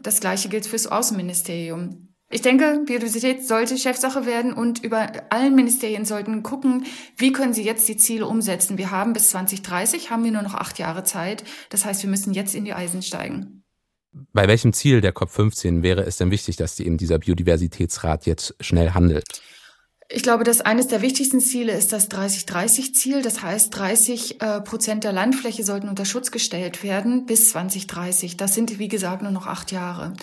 Das 0.00 0.20
Gleiche 0.20 0.48
gilt 0.48 0.66
fürs 0.66 0.86
Außenministerium. 0.86 2.08
Ich 2.30 2.42
denke, 2.42 2.82
Biodiversität 2.84 3.46
sollte 3.46 3.78
Chefsache 3.78 4.26
werden 4.26 4.52
und 4.52 4.84
über 4.84 5.10
allen 5.30 5.54
Ministerien 5.54 6.04
sollten 6.04 6.42
gucken, 6.42 6.84
wie 7.16 7.32
können 7.32 7.54
sie 7.54 7.64
jetzt 7.64 7.88
die 7.88 7.96
Ziele 7.96 8.26
umsetzen. 8.26 8.76
Wir 8.76 8.90
haben 8.90 9.14
bis 9.14 9.30
2030, 9.30 10.10
haben 10.10 10.24
wir 10.24 10.30
nur 10.30 10.42
noch 10.42 10.54
acht 10.54 10.78
Jahre 10.78 11.04
Zeit. 11.04 11.42
Das 11.70 11.86
heißt, 11.86 12.02
wir 12.02 12.10
müssen 12.10 12.34
jetzt 12.34 12.54
in 12.54 12.66
die 12.66 12.74
Eisen 12.74 13.02
steigen. 13.02 13.57
Bei 14.32 14.48
welchem 14.48 14.72
Ziel 14.72 15.00
der 15.00 15.14
COP15 15.14 15.82
wäre 15.82 16.02
es 16.02 16.16
denn 16.16 16.30
wichtig, 16.30 16.56
dass 16.56 16.78
eben 16.80 16.96
dieser 16.96 17.18
Biodiversitätsrat 17.18 18.26
jetzt 18.26 18.54
schnell 18.60 18.90
handelt? 18.90 19.24
Ich 20.10 20.22
glaube, 20.22 20.42
dass 20.42 20.62
eines 20.62 20.86
der 20.86 21.02
wichtigsten 21.02 21.38
Ziele 21.38 21.72
ist 21.72 21.92
das 21.92 22.10
30-30-Ziel. 22.10 23.20
Das 23.20 23.42
heißt, 23.42 23.76
30 23.76 24.40
äh, 24.40 24.60
Prozent 24.62 25.04
der 25.04 25.12
Landfläche 25.12 25.64
sollten 25.64 25.90
unter 25.90 26.06
Schutz 26.06 26.30
gestellt 26.30 26.82
werden 26.82 27.26
bis 27.26 27.50
2030. 27.50 28.38
Das 28.38 28.54
sind, 28.54 28.78
wie 28.78 28.88
gesagt, 28.88 29.20
nur 29.20 29.32
noch 29.32 29.46
acht 29.46 29.70
Jahre. 29.70 30.14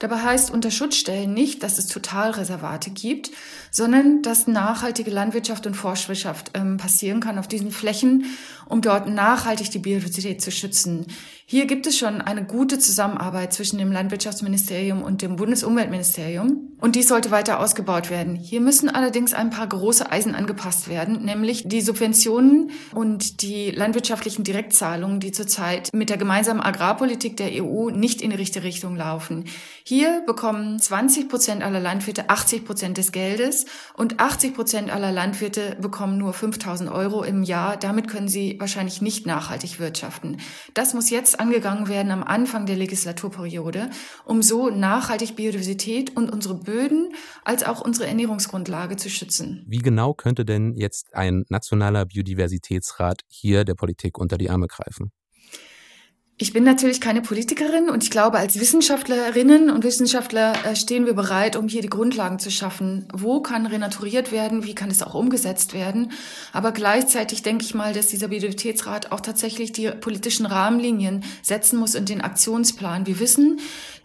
Dabei 0.00 0.16
heißt 0.16 0.50
unter 0.50 0.72
Schutz 0.72 0.96
stellen 0.96 1.34
nicht, 1.34 1.62
dass 1.62 1.78
es 1.78 1.86
Totalreservate 1.86 2.90
gibt, 2.90 3.30
sondern 3.70 4.22
dass 4.22 4.48
nachhaltige 4.48 5.12
Landwirtschaft 5.12 5.68
und 5.68 5.74
Forstwirtschaft 5.74 6.50
ähm, 6.54 6.76
passieren 6.76 7.20
kann 7.20 7.38
auf 7.38 7.46
diesen 7.46 7.70
Flächen, 7.70 8.24
um 8.66 8.80
dort 8.80 9.08
nachhaltig 9.08 9.70
die 9.70 9.78
Biodiversität 9.78 10.42
zu 10.42 10.50
schützen. 10.50 11.06
Hier 11.46 11.66
gibt 11.66 11.86
es 11.86 11.96
schon 11.96 12.20
eine 12.20 12.44
gute 12.44 12.80
Zusammenarbeit 12.80 13.52
zwischen 13.52 13.78
dem 13.78 13.92
Landwirtschaftsministerium 13.92 15.00
und 15.00 15.22
dem 15.22 15.36
Bundesumweltministerium 15.36 16.67
und 16.80 16.96
dies 16.96 17.08
sollte 17.08 17.30
weiter 17.30 17.60
ausgebaut 17.60 18.10
werden. 18.10 18.34
Hier 18.34 18.60
müssen 18.60 18.88
allerdings 18.88 19.34
ein 19.34 19.50
paar 19.50 19.66
große 19.66 20.10
Eisen 20.10 20.34
angepasst 20.34 20.88
werden, 20.88 21.24
nämlich 21.24 21.64
die 21.66 21.80
Subventionen 21.80 22.70
und 22.94 23.42
die 23.42 23.70
landwirtschaftlichen 23.70 24.44
Direktzahlungen, 24.44 25.20
die 25.20 25.32
zurzeit 25.32 25.90
mit 25.92 26.10
der 26.10 26.16
gemeinsamen 26.16 26.60
Agrarpolitik 26.60 27.36
der 27.36 27.64
EU 27.64 27.90
nicht 27.90 28.22
in 28.22 28.30
die 28.30 28.36
richtige 28.36 28.64
Richtung 28.64 28.96
laufen. 28.96 29.44
Hier 29.82 30.22
bekommen 30.26 30.78
20 30.78 31.28
Prozent 31.28 31.62
aller 31.62 31.80
Landwirte 31.80 32.30
80 32.30 32.64
Prozent 32.64 32.98
des 32.98 33.12
Geldes 33.12 33.66
und 33.94 34.20
80 34.20 34.54
Prozent 34.54 34.90
aller 34.90 35.12
Landwirte 35.12 35.76
bekommen 35.80 36.18
nur 36.18 36.32
5000 36.32 36.90
Euro 36.90 37.22
im 37.22 37.42
Jahr. 37.42 37.76
Damit 37.76 38.08
können 38.08 38.28
sie 38.28 38.56
wahrscheinlich 38.60 39.02
nicht 39.02 39.26
nachhaltig 39.26 39.80
wirtschaften. 39.80 40.38
Das 40.74 40.94
muss 40.94 41.10
jetzt 41.10 41.40
angegangen 41.40 41.88
werden 41.88 42.12
am 42.12 42.22
Anfang 42.22 42.66
der 42.66 42.76
Legislaturperiode, 42.76 43.90
um 44.24 44.42
so 44.42 44.70
nachhaltig 44.70 45.36
Biodiversität 45.36 46.16
und 46.16 46.30
unsere 46.30 46.67
Böden 46.68 47.14
als 47.44 47.64
auch 47.64 47.80
unsere 47.80 48.06
Ernährungsgrundlage 48.08 48.96
zu 48.96 49.08
schützen. 49.08 49.64
Wie 49.66 49.78
genau 49.78 50.12
könnte 50.12 50.44
denn 50.44 50.74
jetzt 50.76 51.14
ein 51.14 51.46
nationaler 51.48 52.04
Biodiversitätsrat 52.04 53.22
hier 53.26 53.64
der 53.64 53.74
Politik 53.74 54.18
unter 54.18 54.36
die 54.36 54.50
Arme 54.50 54.66
greifen? 54.66 55.10
Ich 56.40 56.52
bin 56.52 56.62
natürlich 56.62 57.00
keine 57.00 57.20
Politikerin 57.20 57.90
und 57.90 58.04
ich 58.04 58.12
glaube, 58.12 58.38
als 58.38 58.60
Wissenschaftlerinnen 58.60 59.70
und 59.70 59.82
Wissenschaftler 59.82 60.52
äh, 60.64 60.76
stehen 60.76 61.04
wir 61.04 61.14
bereit, 61.14 61.56
um 61.56 61.66
hier 61.66 61.82
die 61.82 61.88
Grundlagen 61.88 62.38
zu 62.38 62.52
schaffen. 62.52 63.08
Wo 63.12 63.42
kann 63.42 63.66
renaturiert 63.66 64.30
werden? 64.30 64.62
Wie 64.62 64.76
kann 64.76 64.88
es 64.88 65.02
auch 65.02 65.14
umgesetzt 65.14 65.74
werden? 65.74 66.12
Aber 66.52 66.70
gleichzeitig 66.70 67.42
denke 67.42 67.64
ich 67.64 67.74
mal, 67.74 67.92
dass 67.92 68.06
dieser 68.06 68.28
Biodiversitätsrat 68.28 69.10
auch 69.10 69.18
tatsächlich 69.18 69.72
die 69.72 69.90
politischen 69.90 70.46
Rahmenlinien 70.46 71.24
setzen 71.42 71.76
muss 71.76 71.96
und 71.96 72.08
den 72.08 72.20
Aktionsplan. 72.20 73.08
Wir 73.08 73.18
wissen, 73.18 73.58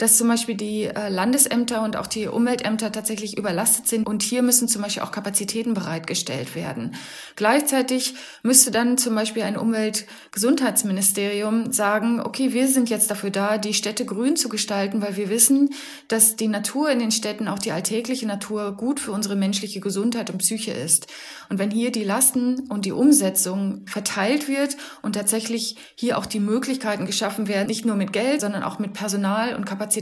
dass 0.03 0.17
zum 0.17 0.27
Beispiel 0.27 0.55
die 0.55 0.83
äh, 0.83 1.07
Landesämter 1.07 1.81
und 1.81 1.95
auch 1.95 2.07
die 2.07 2.27
Umweltämter 2.27 2.91
tatsächlich 2.91 3.37
überlastet 3.37 3.87
sind 3.87 4.05
und 4.05 4.21
hier 4.21 4.41
müssen 4.41 4.67
zum 4.67 4.81
Beispiel 4.81 5.01
auch 5.01 5.11
Kapazitäten 5.11 5.73
bereitgestellt 5.73 6.55
werden. 6.55 6.95
Gleichzeitig 7.37 8.15
müsste 8.41 8.69
dann 8.69 8.97
zum 8.97 9.15
Beispiel 9.15 9.43
ein 9.43 9.55
Umweltgesundheitsministerium 9.55 11.71
sagen, 11.71 12.19
okay, 12.19 12.51
wir 12.51 12.67
sind 12.67 12.89
jetzt 12.89 13.11
dafür 13.11 13.29
da, 13.29 13.57
die 13.57 13.73
Städte 13.73 14.05
grün 14.05 14.35
zu 14.35 14.49
gestalten, 14.49 15.01
weil 15.01 15.15
wir 15.15 15.29
wissen, 15.29 15.69
dass 16.09 16.35
die 16.35 16.49
Natur 16.49 16.89
in 16.89 16.99
den 16.99 17.11
Städten, 17.11 17.47
auch 17.47 17.59
die 17.59 17.71
alltägliche 17.71 18.27
Natur, 18.27 18.75
gut 18.75 18.99
für 18.99 19.13
unsere 19.13 19.37
menschliche 19.37 19.79
Gesundheit 19.79 20.29
und 20.29 20.39
Psyche 20.39 20.73
ist. 20.73 21.07
Und 21.47 21.59
wenn 21.59 21.71
hier 21.71 21.93
die 21.93 22.03
Lasten 22.03 22.67
und 22.69 22.83
die 22.83 22.91
Umsetzung 22.91 23.85
verteilt 23.85 24.49
wird 24.49 24.75
und 25.01 25.13
tatsächlich 25.13 25.77
hier 25.95 26.17
auch 26.17 26.25
die 26.25 26.41
Möglichkeiten 26.41 27.05
geschaffen 27.05 27.47
werden, 27.47 27.67
nicht 27.67 27.85
nur 27.85 27.95
mit 27.95 28.11
Geld, 28.11 28.41
sondern 28.41 28.63
auch 28.63 28.79
mit 28.79 28.91
Personal 28.91 29.55
und 29.55 29.65
Kapazitäten, 29.65 29.92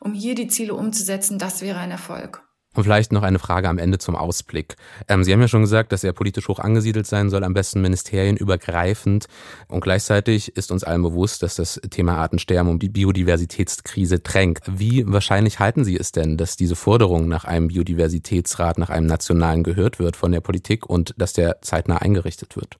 um 0.00 0.14
hier 0.14 0.34
die 0.34 0.48
Ziele 0.48 0.74
umzusetzen, 0.74 1.38
das 1.38 1.60
wäre 1.60 1.78
ein 1.78 1.90
Erfolg. 1.90 2.42
Und 2.74 2.84
vielleicht 2.84 3.12
noch 3.12 3.22
eine 3.22 3.38
Frage 3.38 3.68
am 3.68 3.76
Ende 3.76 3.98
zum 3.98 4.16
Ausblick. 4.16 4.76
Ähm, 5.06 5.24
Sie 5.24 5.32
haben 5.32 5.42
ja 5.42 5.48
schon 5.48 5.60
gesagt, 5.60 5.92
dass 5.92 6.04
er 6.04 6.14
politisch 6.14 6.48
hoch 6.48 6.58
angesiedelt 6.58 7.06
sein 7.06 7.28
soll, 7.28 7.44
am 7.44 7.52
besten 7.52 7.82
ministerienübergreifend. 7.82 9.26
Und 9.68 9.82
gleichzeitig 9.82 10.56
ist 10.56 10.72
uns 10.72 10.82
allen 10.82 11.02
bewusst, 11.02 11.42
dass 11.42 11.56
das 11.56 11.80
Thema 11.90 12.16
Artensterben 12.16 12.70
um 12.70 12.78
die 12.78 12.88
Biodiversitätskrise 12.88 14.20
drängt. 14.20 14.60
Wie 14.66 15.04
wahrscheinlich 15.06 15.58
halten 15.58 15.84
Sie 15.84 15.98
es 15.98 16.12
denn, 16.12 16.38
dass 16.38 16.56
diese 16.56 16.74
Forderung 16.74 17.28
nach 17.28 17.44
einem 17.44 17.68
Biodiversitätsrat, 17.68 18.78
nach 18.78 18.88
einem 18.88 19.06
nationalen 19.06 19.64
gehört 19.64 19.98
wird 19.98 20.16
von 20.16 20.32
der 20.32 20.40
Politik 20.40 20.88
und 20.88 21.14
dass 21.18 21.34
der 21.34 21.60
zeitnah 21.60 21.98
eingerichtet 21.98 22.56
wird? 22.56 22.78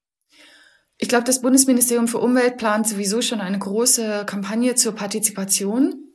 Ich 0.97 1.09
glaube, 1.09 1.25
das 1.25 1.43
Bundesministerium 1.43 2.09
für 2.09 2.19
Umwelt 2.19 2.57
plant 2.57 2.89
sowieso 2.89 3.21
schon 3.21 3.41
eine 3.41 3.59
große 3.59 4.25
Kampagne 4.25 4.75
zur 4.75 4.95
Partizipation 4.95 6.12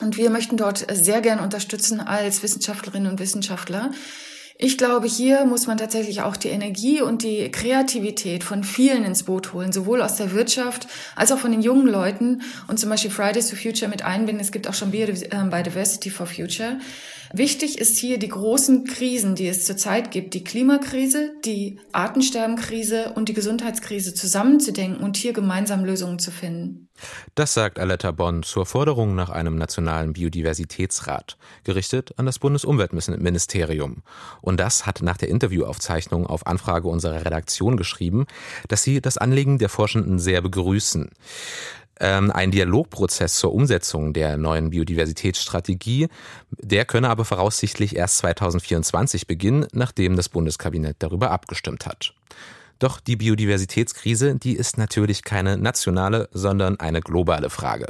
und 0.00 0.16
wir 0.16 0.30
möchten 0.30 0.56
dort 0.56 0.86
sehr 0.92 1.20
gern 1.20 1.38
unterstützen 1.38 2.00
als 2.00 2.42
Wissenschaftlerinnen 2.42 3.10
und 3.10 3.20
Wissenschaftler. 3.20 3.90
Ich 4.56 4.78
glaube, 4.78 5.08
hier 5.08 5.44
muss 5.46 5.66
man 5.66 5.78
tatsächlich 5.78 6.22
auch 6.22 6.36
die 6.36 6.48
Energie 6.48 7.02
und 7.02 7.22
die 7.24 7.50
Kreativität 7.50 8.44
von 8.44 8.62
vielen 8.62 9.04
ins 9.04 9.24
Boot 9.24 9.52
holen, 9.52 9.72
sowohl 9.72 10.00
aus 10.00 10.16
der 10.16 10.32
Wirtschaft 10.32 10.86
als 11.16 11.32
auch 11.32 11.38
von 11.38 11.50
den 11.50 11.60
jungen 11.60 11.88
Leuten 11.88 12.42
und 12.68 12.78
zum 12.78 12.88
Beispiel 12.88 13.10
Fridays 13.10 13.50
for 13.50 13.58
Future 13.58 13.90
mit 13.90 14.04
einbinden. 14.04 14.40
Es 14.40 14.52
gibt 14.52 14.68
auch 14.68 14.74
schon 14.74 14.92
Biodiversity 14.92 16.10
for 16.10 16.26
Future. 16.26 16.78
Wichtig 17.36 17.78
ist 17.80 17.98
hier 17.98 18.20
die 18.20 18.28
großen 18.28 18.84
Krisen, 18.84 19.34
die 19.34 19.48
es 19.48 19.64
zurzeit 19.64 20.12
gibt, 20.12 20.34
die 20.34 20.44
Klimakrise, 20.44 21.32
die 21.44 21.80
Artensterbenkrise 21.90 23.10
und 23.16 23.28
die 23.28 23.32
Gesundheitskrise 23.32 24.14
zusammenzudenken 24.14 25.02
und 25.02 25.16
hier 25.16 25.32
gemeinsam 25.32 25.84
Lösungen 25.84 26.20
zu 26.20 26.30
finden. 26.30 26.88
Das 27.34 27.52
sagt 27.52 27.80
Aletta 27.80 28.12
Bonn 28.12 28.44
zur 28.44 28.66
Forderung 28.66 29.16
nach 29.16 29.30
einem 29.30 29.56
nationalen 29.56 30.12
Biodiversitätsrat, 30.12 31.36
gerichtet 31.64 32.14
an 32.18 32.26
das 32.26 32.38
Bundesumweltministerium. 32.38 34.04
Und 34.40 34.60
das 34.60 34.86
hat 34.86 35.02
nach 35.02 35.16
der 35.16 35.28
Interviewaufzeichnung 35.28 36.28
auf 36.28 36.46
Anfrage 36.46 36.86
unserer 36.86 37.24
Redaktion 37.24 37.76
geschrieben, 37.76 38.26
dass 38.68 38.84
sie 38.84 39.02
das 39.02 39.18
Anliegen 39.18 39.58
der 39.58 39.70
Forschenden 39.70 40.20
sehr 40.20 40.40
begrüßen. 40.40 41.10
Ähm, 42.00 42.30
ein 42.30 42.50
Dialogprozess 42.50 43.36
zur 43.36 43.52
Umsetzung 43.52 44.12
der 44.12 44.36
neuen 44.36 44.70
Biodiversitätsstrategie. 44.70 46.08
Der 46.50 46.84
könne 46.84 47.08
aber 47.08 47.24
voraussichtlich 47.24 47.96
erst 47.96 48.18
2024 48.18 49.26
beginnen, 49.26 49.66
nachdem 49.72 50.16
das 50.16 50.28
Bundeskabinett 50.28 50.96
darüber 50.98 51.30
abgestimmt 51.30 51.86
hat. 51.86 52.14
Doch 52.78 53.00
die 53.00 53.16
Biodiversitätskrise, 53.16 54.34
die 54.36 54.56
ist 54.56 54.78
natürlich 54.78 55.22
keine 55.22 55.56
nationale, 55.56 56.28
sondern 56.32 56.80
eine 56.80 57.00
globale 57.00 57.50
Frage. 57.50 57.86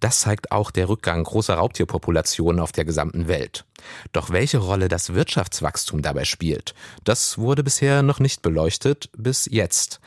Das 0.00 0.20
zeigt 0.20 0.52
auch 0.52 0.70
der 0.70 0.88
Rückgang 0.88 1.24
großer 1.24 1.54
Raubtierpopulationen 1.54 2.60
auf 2.60 2.72
der 2.72 2.84
gesamten 2.84 3.28
Welt. 3.28 3.64
Doch 4.12 4.28
welche 4.30 4.58
Rolle 4.58 4.88
das 4.88 5.14
Wirtschaftswachstum 5.14 6.02
dabei 6.02 6.24
spielt, 6.24 6.74
das 7.04 7.38
wurde 7.38 7.64
bisher 7.64 8.02
noch 8.02 8.20
nicht 8.20 8.42
beleuchtet, 8.42 9.08
bis 9.16 9.48
jetzt. 9.50 10.00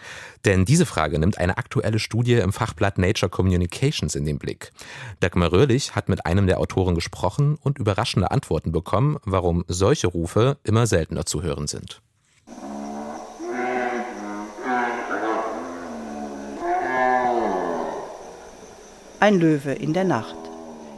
Denn 0.45 0.63
diese 0.65 0.85
Frage 0.85 1.17
nimmt 1.17 1.39
eine 1.39 1.57
aktuelle 1.57 1.97
Studie 1.97 2.35
im 2.35 2.53
Fachblatt 2.53 2.99
Nature 2.99 3.31
Communications 3.31 4.13
in 4.13 4.25
den 4.25 4.37
Blick. 4.37 4.71
Dagmar 5.21 5.51
Röhrlich 5.51 5.95
hat 5.95 6.07
mit 6.07 6.25
einem 6.27 6.45
der 6.45 6.59
Autoren 6.59 6.93
gesprochen 6.93 7.55
und 7.55 7.79
überraschende 7.79 8.29
Antworten 8.29 8.71
bekommen, 8.71 9.17
warum 9.23 9.65
solche 9.67 10.07
Rufe 10.07 10.57
immer 10.63 10.85
seltener 10.85 11.25
zu 11.25 11.41
hören 11.41 11.67
sind. 11.67 12.02
Ein 19.23 19.39
Löwe 19.39 19.71
in 19.71 19.93
der 19.93 20.03
Nacht. 20.03 20.35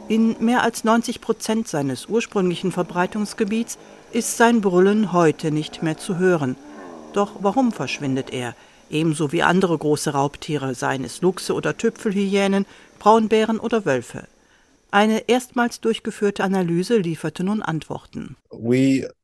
In 0.08 0.34
mehr 0.40 0.64
als 0.64 0.82
90 0.82 1.20
Prozent 1.20 1.68
seines 1.68 2.06
ursprünglichen 2.06 2.72
Verbreitungsgebiets 2.72 3.78
ist 4.10 4.36
sein 4.36 4.60
Brüllen 4.60 5.12
heute 5.12 5.52
nicht 5.52 5.84
mehr 5.84 5.96
zu 5.96 6.18
hören. 6.18 6.56
Doch 7.12 7.34
warum 7.42 7.70
verschwindet 7.70 8.32
er? 8.32 8.56
Ebenso 8.90 9.30
wie 9.30 9.44
andere 9.44 9.78
große 9.78 10.10
Raubtiere, 10.10 10.74
seien 10.74 11.04
es 11.04 11.22
Luchse 11.22 11.54
oder 11.54 11.76
Tüpfelhyänen, 11.76 12.66
Braunbären 12.98 13.60
oder 13.60 13.84
Wölfe. 13.84 14.24
Eine 14.90 15.28
erstmals 15.28 15.80
durchgeführte 15.80 16.42
Analyse 16.42 16.96
lieferte 16.96 17.44
nun 17.44 17.62
Antworten. 17.62 18.34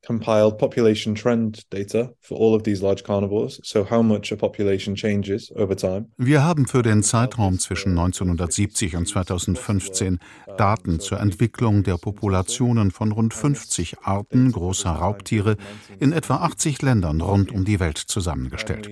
Compiled 0.06 0.58
population 0.58 1.14
trend 1.14 1.62
data 1.70 2.12
for 2.20 2.38
all 2.38 2.54
of 2.54 2.62
these 2.64 2.82
large 2.82 3.04
carnivores, 3.04 3.60
so 3.62 3.84
how 3.88 4.02
much 4.02 4.32
a 4.32 4.36
population 4.36 4.94
changes 4.94 5.52
over 5.56 5.76
time. 5.76 6.06
Wir 6.16 6.44
haben 6.44 6.66
für 6.66 6.82
den 6.82 7.02
Zeitraum 7.02 7.58
zwischen 7.58 7.90
1970 7.90 8.96
und 8.96 9.06
2015 9.06 10.18
Daten 10.56 11.00
zur 11.00 11.20
Entwicklung 11.20 11.82
der 11.82 11.96
Populationen 11.96 12.90
von 12.90 13.12
rund 13.12 13.32
50 13.32 14.00
Arten 14.02 14.52
großer 14.52 14.90
Raubtiere 14.90 15.56
in 15.98 16.12
etwa 16.12 16.36
80 16.36 16.82
Ländern 16.82 17.20
rund 17.20 17.52
um 17.52 17.64
die 17.64 17.80
Welt 17.80 17.98
zusammengestellt. 17.98 18.90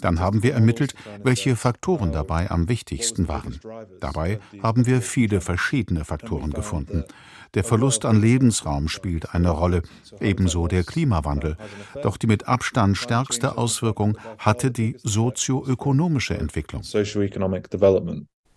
Dann 0.00 0.20
haben 0.20 0.42
wir 0.42 0.54
ermittelt, 0.54 0.94
welche 1.22 1.56
Faktoren 1.56 2.12
dabei 2.12 2.50
am 2.50 2.68
wichtigsten 2.68 3.28
waren. 3.28 3.60
Dabei 4.00 4.38
haben 4.62 4.86
wir 4.86 5.02
viele 5.02 5.40
verschiedene 5.40 6.04
Faktoren 6.04 6.52
gefunden. 6.52 7.04
Der 7.54 7.64
Verlust 7.64 8.06
an 8.06 8.20
Lebensraum 8.20 8.88
spielt 8.88 9.34
eine 9.34 9.50
Rolle, 9.50 9.82
ebenso 10.20 10.68
der 10.68 10.84
Klimawandel. 10.84 11.58
Doch 12.02 12.16
die 12.16 12.26
mit 12.26 12.48
Abstand 12.48 12.96
stärkste 12.96 13.58
Auswirkung 13.58 14.16
hatte 14.38 14.70
die 14.70 14.96
sozioökonomische 15.02 16.34
Entwicklung. 16.38 16.82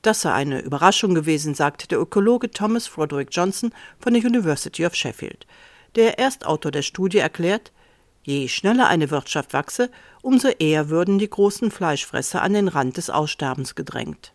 Das 0.01 0.21
sei 0.21 0.31
eine 0.31 0.61
Überraschung 0.61 1.13
gewesen, 1.13 1.55
sagt 1.55 1.91
der 1.91 1.99
Ökologe 1.99 2.51
Thomas 2.51 2.87
Froderick 2.87 3.29
Johnson 3.31 3.71
von 3.99 4.13
der 4.13 4.23
University 4.23 4.85
of 4.85 4.95
Sheffield. 4.95 5.45
Der 5.95 6.19
Erstautor 6.19 6.71
der 6.71 6.83
Studie 6.83 7.17
erklärt, 7.17 7.73
je 8.23 8.47
schneller 8.47 8.87
eine 8.87 9.11
Wirtschaft 9.11 9.53
wachse, 9.53 9.89
umso 10.21 10.47
eher 10.47 10.89
würden 10.89 11.19
die 11.19 11.29
großen 11.29 11.71
Fleischfresser 11.71 12.41
an 12.41 12.53
den 12.53 12.67
Rand 12.67 12.97
des 12.97 13.09
Aussterbens 13.09 13.75
gedrängt. 13.75 14.33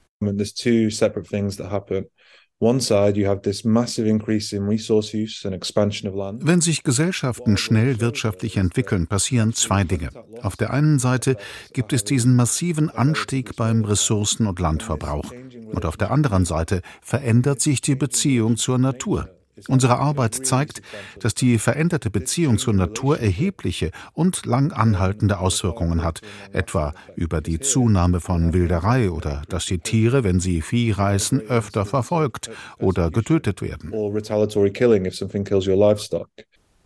Wenn 6.43 6.61
sich 6.61 6.83
Gesellschaften 6.83 7.57
schnell 7.57 8.01
wirtschaftlich 8.01 8.59
entwickeln, 8.59 9.07
passieren 9.07 9.55
zwei 9.55 9.83
Dinge. 9.85 10.11
Auf 10.43 10.57
der 10.57 10.71
einen 10.71 10.99
Seite 10.99 11.39
gibt 11.73 11.95
es 11.95 12.05
diesen 12.05 12.37
massiven 12.37 12.91
Anstieg 12.91 13.57
beim 13.57 13.83
Ressourcen- 13.87 14.47
und 14.47 14.61
Landverbrauch. 14.61 15.33
Und 15.73 15.87
auf 15.87 15.97
der 15.97 16.11
anderen 16.11 16.45
Seite 16.45 16.83
verändert 17.01 17.63
sich 17.63 17.81
die 17.81 17.95
Beziehung 17.95 18.59
zur 18.59 18.77
Natur. 18.77 19.31
Unsere 19.69 19.99
Arbeit 19.99 20.35
zeigt, 20.47 20.81
dass 21.19 21.35
die 21.35 21.59
veränderte 21.59 22.11
Beziehung 22.11 22.59
zur 22.59 22.75
Natur 22.75 23.19
erhebliche 23.19 23.91
und 24.13 24.47
lang 24.47 24.73
anhaltende 24.73 25.39
Auswirkungen 25.39 26.03
hat, 26.03 26.21
etwa 26.53 26.95
über 27.17 27.41
die 27.41 27.61
Zunahme 27.61 28.21
von 28.21 28.53
Wilderei 28.53 29.11
oder 29.11 29.43
dass 29.49 29.67
die 29.67 29.79
Tiere, 29.79 30.25
wenn 30.25 30.41
sie 30.41 30.63
Vieh 30.63 30.93
reißen, 30.93 31.41
öfter 31.41 31.85
verfolgt 31.85 32.51
oder 32.79 33.11
getötet 33.11 33.61
werden. 33.61 33.93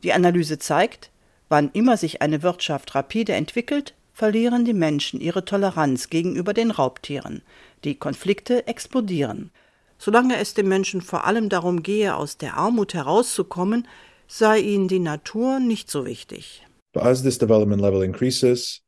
Die 0.02 0.12
Analyse 0.12 0.58
zeigt, 0.58 1.10
wann 1.48 1.70
immer 1.72 1.96
sich 1.96 2.22
eine 2.22 2.42
Wirtschaft 2.42 2.94
rapide 2.94 3.32
entwickelt, 3.32 3.94
verlieren 4.12 4.64
die 4.64 4.74
Menschen 4.74 5.20
ihre 5.20 5.44
Toleranz 5.44 6.08
gegenüber 6.08 6.54
den 6.54 6.70
Raubtieren. 6.70 7.42
Die 7.82 7.96
Konflikte 7.96 8.66
explodieren. 8.66 9.50
Solange 9.98 10.38
es 10.38 10.54
den 10.54 10.68
Menschen 10.68 11.00
vor 11.00 11.24
allem 11.24 11.48
darum 11.48 11.82
gehe, 11.82 12.16
aus 12.16 12.36
der 12.36 12.56
Armut 12.56 12.94
herauszukommen, 12.94 13.86
sei 14.26 14.58
ihnen 14.60 14.88
die 14.88 14.98
Natur 14.98 15.60
nicht 15.60 15.90
so 15.90 16.06
wichtig. 16.06 16.66
But 16.92 17.02
as 17.04 17.22
this 17.22 17.38
development 17.38 17.80
level 17.80 18.02
increases, 18.02 18.84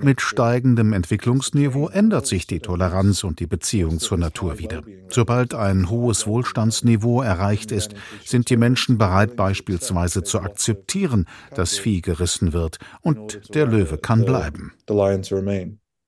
mit 0.00 0.20
steigendem 0.20 0.92
Entwicklungsniveau 0.92 1.88
ändert 1.88 2.26
sich 2.26 2.46
die 2.46 2.60
Toleranz 2.60 3.24
und 3.24 3.40
die 3.40 3.48
Beziehung 3.48 3.98
zur 3.98 4.16
Natur 4.16 4.60
wieder. 4.60 4.84
Sobald 5.08 5.54
ein 5.54 5.90
hohes 5.90 6.28
Wohlstandsniveau 6.28 7.20
erreicht 7.20 7.72
ist, 7.72 7.94
sind 8.24 8.48
die 8.50 8.56
Menschen 8.56 8.96
bereit 8.96 9.34
beispielsweise 9.34 10.22
zu 10.22 10.38
akzeptieren, 10.38 11.26
dass 11.52 11.76
Vieh 11.76 12.00
gerissen 12.00 12.52
wird 12.52 12.78
und 13.02 13.52
der 13.54 13.66
Löwe 13.66 13.98
kann 13.98 14.24
bleiben. 14.24 14.72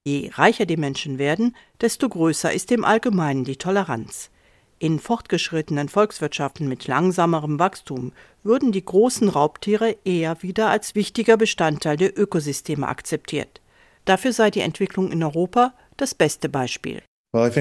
Je 0.05 0.31
reicher 0.33 0.65
die 0.65 0.79
Menschen 0.79 1.19
werden, 1.19 1.55
desto 1.81 2.09
größer 2.09 2.53
ist 2.53 2.73
im 2.73 2.85
Allgemeinen 2.85 3.45
die 3.45 3.57
Toleranz. 3.57 4.31
In 4.79 4.99
fortgeschrittenen 4.99 5.91
Volkswirtschaften 5.91 6.67
mit 6.67 6.87
langsamerem 6.87 7.59
Wachstum 7.59 8.13
würden 8.43 8.73
die 8.73 8.85
großen 8.85 9.29
Raubtiere 9.29 9.99
eher 10.05 10.43
wieder 10.43 10.71
als 10.71 10.95
wichtiger 10.95 11.37
Bestandteil 11.37 11.99
der 11.99 12.19
Ökosysteme 12.19 12.89
akzeptiert. 12.89 13.61
Dafür 14.07 14.33
sei 14.33 14.51
die 14.51 14.61
Entwicklung 14.61 15.13
in 15.13 15.23
Europa 15.23 15.75
das 15.99 16.15
beste 16.15 16.49
Beispiel. 16.49 17.03
Für 17.33 17.53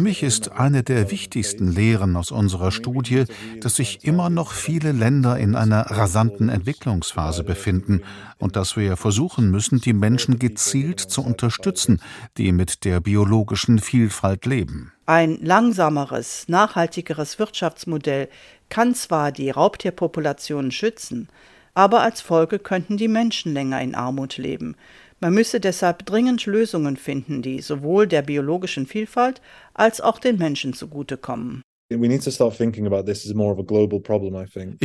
mich 0.00 0.22
ist 0.22 0.52
eine 0.52 0.82
der 0.84 1.10
wichtigsten 1.10 1.72
Lehren 1.72 2.14
aus 2.14 2.30
unserer 2.30 2.70
Studie, 2.70 3.24
dass 3.60 3.74
sich 3.74 4.04
immer 4.04 4.30
noch 4.30 4.52
viele 4.52 4.92
Länder 4.92 5.36
in 5.36 5.56
einer 5.56 5.80
rasanten 5.90 6.48
Entwicklungsphase 6.48 7.42
befinden 7.42 8.02
und 8.38 8.54
dass 8.54 8.76
wir 8.76 8.96
versuchen 8.96 9.50
müssen, 9.50 9.80
die 9.80 9.92
Menschen 9.92 10.38
gezielt 10.38 11.00
zu 11.00 11.24
unterstützen, 11.24 12.00
die 12.36 12.52
mit 12.52 12.84
der 12.84 13.00
biologischen 13.00 13.80
Vielfalt 13.80 14.46
leben. 14.46 14.92
Ein 15.06 15.40
langsameres, 15.42 16.44
nachhaltigeres 16.46 17.40
Wirtschaftsmodell 17.40 18.28
kann 18.68 18.94
zwar 18.94 19.32
die 19.32 19.50
Raubtierpopulationen 19.50 20.70
schützen, 20.70 21.28
aber 21.74 22.00
als 22.00 22.20
Folge 22.20 22.58
könnten 22.58 22.96
die 22.96 23.08
Menschen 23.08 23.54
länger 23.54 23.80
in 23.80 23.94
Armut 23.94 24.36
leben. 24.36 24.76
Man 25.20 25.34
müsse 25.34 25.58
deshalb 25.58 26.06
dringend 26.06 26.46
Lösungen 26.46 26.96
finden, 26.96 27.42
die 27.42 27.60
sowohl 27.60 28.06
der 28.06 28.22
biologischen 28.22 28.86
Vielfalt 28.86 29.40
als 29.74 30.00
auch 30.00 30.20
den 30.20 30.38
Menschen 30.38 30.74
zugutekommen. 30.74 31.62
Ich 31.90 31.98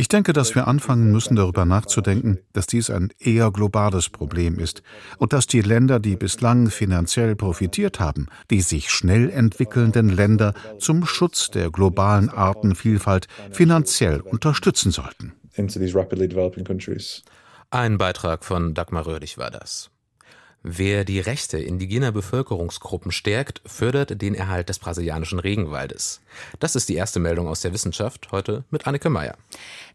denke, 0.08 0.32
dass 0.32 0.54
wir 0.54 0.66
anfangen 0.66 1.12
müssen, 1.12 1.36
darüber 1.36 1.64
nachzudenken, 1.66 2.38
dass 2.54 2.66
dies 2.66 2.88
ein 2.88 3.10
eher 3.20 3.50
globales 3.50 4.08
Problem 4.08 4.58
ist 4.58 4.82
und 5.18 5.34
dass 5.34 5.46
die 5.46 5.60
Länder, 5.60 6.00
die 6.00 6.16
bislang 6.16 6.70
finanziell 6.70 7.36
profitiert 7.36 8.00
haben, 8.00 8.28
die 8.50 8.62
sich 8.62 8.88
schnell 8.88 9.28
entwickelnden 9.28 10.08
Länder 10.08 10.54
zum 10.78 11.04
Schutz 11.04 11.50
der 11.50 11.70
globalen 11.70 12.30
Artenvielfalt 12.30 13.28
finanziell 13.52 14.22
unterstützen 14.22 14.90
sollten. 14.90 15.34
Ein 17.70 17.98
Beitrag 17.98 18.44
von 18.44 18.72
Dagmar 18.72 19.06
Röhrlich 19.06 19.36
war 19.36 19.50
das. 19.50 19.90
Wer 20.66 21.04
die 21.04 21.20
Rechte 21.20 21.58
indigener 21.58 22.10
Bevölkerungsgruppen 22.10 23.12
stärkt, 23.12 23.60
fördert 23.66 24.22
den 24.22 24.34
Erhalt 24.34 24.70
des 24.70 24.78
brasilianischen 24.78 25.38
Regenwaldes. 25.38 26.22
Das 26.58 26.74
ist 26.74 26.88
die 26.88 26.94
erste 26.94 27.20
Meldung 27.20 27.48
aus 27.48 27.60
der 27.60 27.74
Wissenschaft, 27.74 28.32
heute 28.32 28.64
mit 28.70 28.86
Anneke 28.86 29.10
Meyer. 29.10 29.36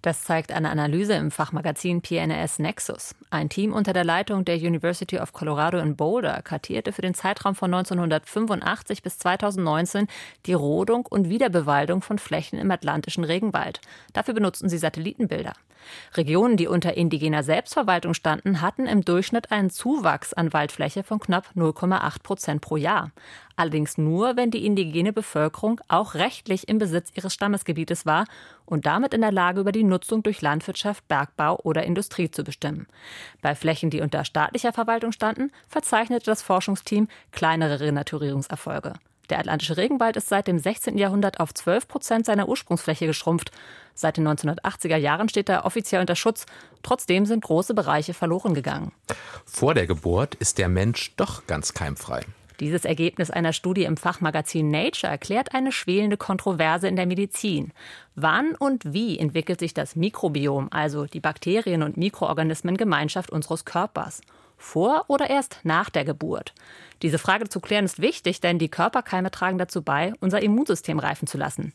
Das 0.03 0.23
zeigt 0.25 0.51
eine 0.51 0.69
Analyse 0.69 1.13
im 1.13 1.31
Fachmagazin 1.31 2.01
PNS 2.03 2.59
Nexus. 2.59 3.15
Ein 3.31 3.49
Team 3.49 3.73
unter 3.73 3.93
der 3.93 4.03
Leitung 4.03 4.45
der 4.45 4.57
University 4.57 5.17
of 5.17 5.33
Colorado 5.33 5.79
in 5.79 5.95
Boulder 5.95 6.43
kartierte 6.43 6.93
für 6.93 7.01
den 7.01 7.15
Zeitraum 7.15 7.55
von 7.55 7.73
1985 7.73 9.01
bis 9.01 9.17
2019 9.17 10.05
die 10.45 10.53
Rodung 10.53 11.07
und 11.07 11.29
Wiederbewaldung 11.29 12.03
von 12.03 12.19
Flächen 12.19 12.59
im 12.59 12.69
atlantischen 12.69 13.23
Regenwald. 13.23 13.81
Dafür 14.13 14.35
benutzten 14.35 14.69
sie 14.69 14.77
Satellitenbilder. 14.77 15.53
Regionen, 16.15 16.57
die 16.57 16.67
unter 16.67 16.95
indigener 16.95 17.43
Selbstverwaltung 17.43 18.13
standen, 18.13 18.61
hatten 18.61 18.85
im 18.85 19.03
Durchschnitt 19.03 19.51
einen 19.51 19.69
Zuwachs 19.69 20.33
an 20.33 20.53
Waldfläche 20.59 21.03
von 21.03 21.19
knapp 21.19 21.51
0,8 21.55 22.21
Prozent 22.21 22.61
pro 22.61 22.75
Jahr. 22.75 23.11
Allerdings 23.55 23.97
nur, 23.97 24.35
wenn 24.35 24.51
die 24.51 24.65
indigene 24.65 25.13
Bevölkerung 25.13 25.79
auch 25.87 26.15
rechtlich 26.15 26.67
im 26.67 26.79
Besitz 26.79 27.11
ihres 27.15 27.33
Stammesgebietes 27.33 28.05
war 28.05 28.25
und 28.65 28.85
damit 28.85 29.13
in 29.13 29.21
der 29.21 29.31
Lage, 29.31 29.61
über 29.61 29.71
die 29.71 29.85
Nutzung 29.85 30.21
durch 30.21 30.41
Landwirtschaft, 30.41 31.07
Bergbau 31.07 31.57
oder 31.63 31.83
Industrie 31.83 32.29
zu 32.29 32.43
bestimmen. 32.43 32.87
Bei 33.41 33.55
Flächen, 33.55 33.89
die 33.89 34.01
unter 34.01 34.25
staatlicher 34.25 34.73
Verwaltung 34.73 35.13
standen, 35.13 35.51
verzeichnete 35.69 36.25
das 36.25 36.41
Forschungsteam 36.41 37.07
kleinere 37.31 37.79
Renaturierungserfolge. 37.79 38.95
Der 39.29 39.39
atlantische 39.39 39.77
Regenwald 39.77 40.17
ist 40.17 40.29
seit 40.29 40.47
dem 40.47 40.57
16. 40.57 40.97
Jahrhundert 40.97 41.39
auf 41.39 41.53
12 41.53 41.87
Prozent 41.87 42.25
seiner 42.25 42.49
Ursprungsfläche 42.49 43.05
geschrumpft. 43.05 43.51
Seit 43.93 44.17
den 44.17 44.27
1980er 44.27 44.97
Jahren 44.97 45.29
steht 45.29 45.49
er 45.49 45.65
offiziell 45.65 46.01
unter 46.01 46.15
Schutz. 46.15 46.45
Trotzdem 46.81 47.25
sind 47.25 47.43
große 47.43 47.73
Bereiche 47.73 48.13
verloren 48.13 48.53
gegangen. 48.53 48.91
Vor 49.45 49.73
der 49.73 49.87
Geburt 49.87 50.35
ist 50.35 50.57
der 50.57 50.69
Mensch 50.69 51.13
doch 51.15 51.45
ganz 51.45 51.73
keimfrei. 51.73 52.25
Dieses 52.59 52.83
Ergebnis 52.83 53.31
einer 53.31 53.53
Studie 53.53 53.83
im 53.83 53.95
Fachmagazin 53.95 54.69
Nature 54.69 55.11
erklärt 55.11 55.53
eine 55.53 55.71
schwelende 55.71 56.17
Kontroverse 56.17 56.87
in 56.87 56.97
der 56.97 57.05
Medizin. 57.05 57.71
Wann 58.15 58.53
und 58.55 58.93
wie 58.93 59.17
entwickelt 59.17 59.59
sich 59.59 59.73
das 59.73 59.95
Mikrobiom, 59.95 60.67
also 60.71 61.05
die 61.05 61.21
Bakterien 61.21 61.83
und 61.83 61.95
Mikroorganismengemeinschaft 61.95 63.29
unseres 63.29 63.63
Körpers? 63.63 64.21
Vor 64.59 65.05
oder 65.07 65.29
erst 65.29 65.61
nach 65.63 65.89
der 65.89 66.05
Geburt? 66.05 66.53
Diese 67.01 67.17
Frage 67.17 67.47
zu 67.47 67.61
klären 67.61 67.85
ist 67.85 68.01
wichtig, 68.01 68.41
denn 68.41 68.59
die 68.59 68.69
Körperkeime 68.69 69.31
tragen 69.31 69.57
dazu 69.57 69.81
bei, 69.81 70.13
unser 70.19 70.43
Immunsystem 70.43 70.99
reifen 70.99 71.27
zu 71.27 71.37
lassen. 71.37 71.73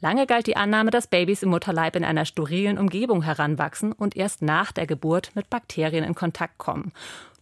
Lange 0.00 0.26
galt 0.26 0.46
die 0.46 0.56
Annahme, 0.56 0.92
dass 0.92 1.08
Babys 1.08 1.42
im 1.42 1.48
Mutterleib 1.48 1.96
in 1.96 2.04
einer 2.04 2.24
sterilen 2.24 2.78
Umgebung 2.78 3.22
heranwachsen 3.22 3.92
und 3.92 4.14
erst 4.14 4.42
nach 4.42 4.70
der 4.70 4.86
Geburt 4.86 5.32
mit 5.34 5.50
Bakterien 5.50 6.04
in 6.04 6.14
Kontakt 6.14 6.58
kommen. 6.58 6.92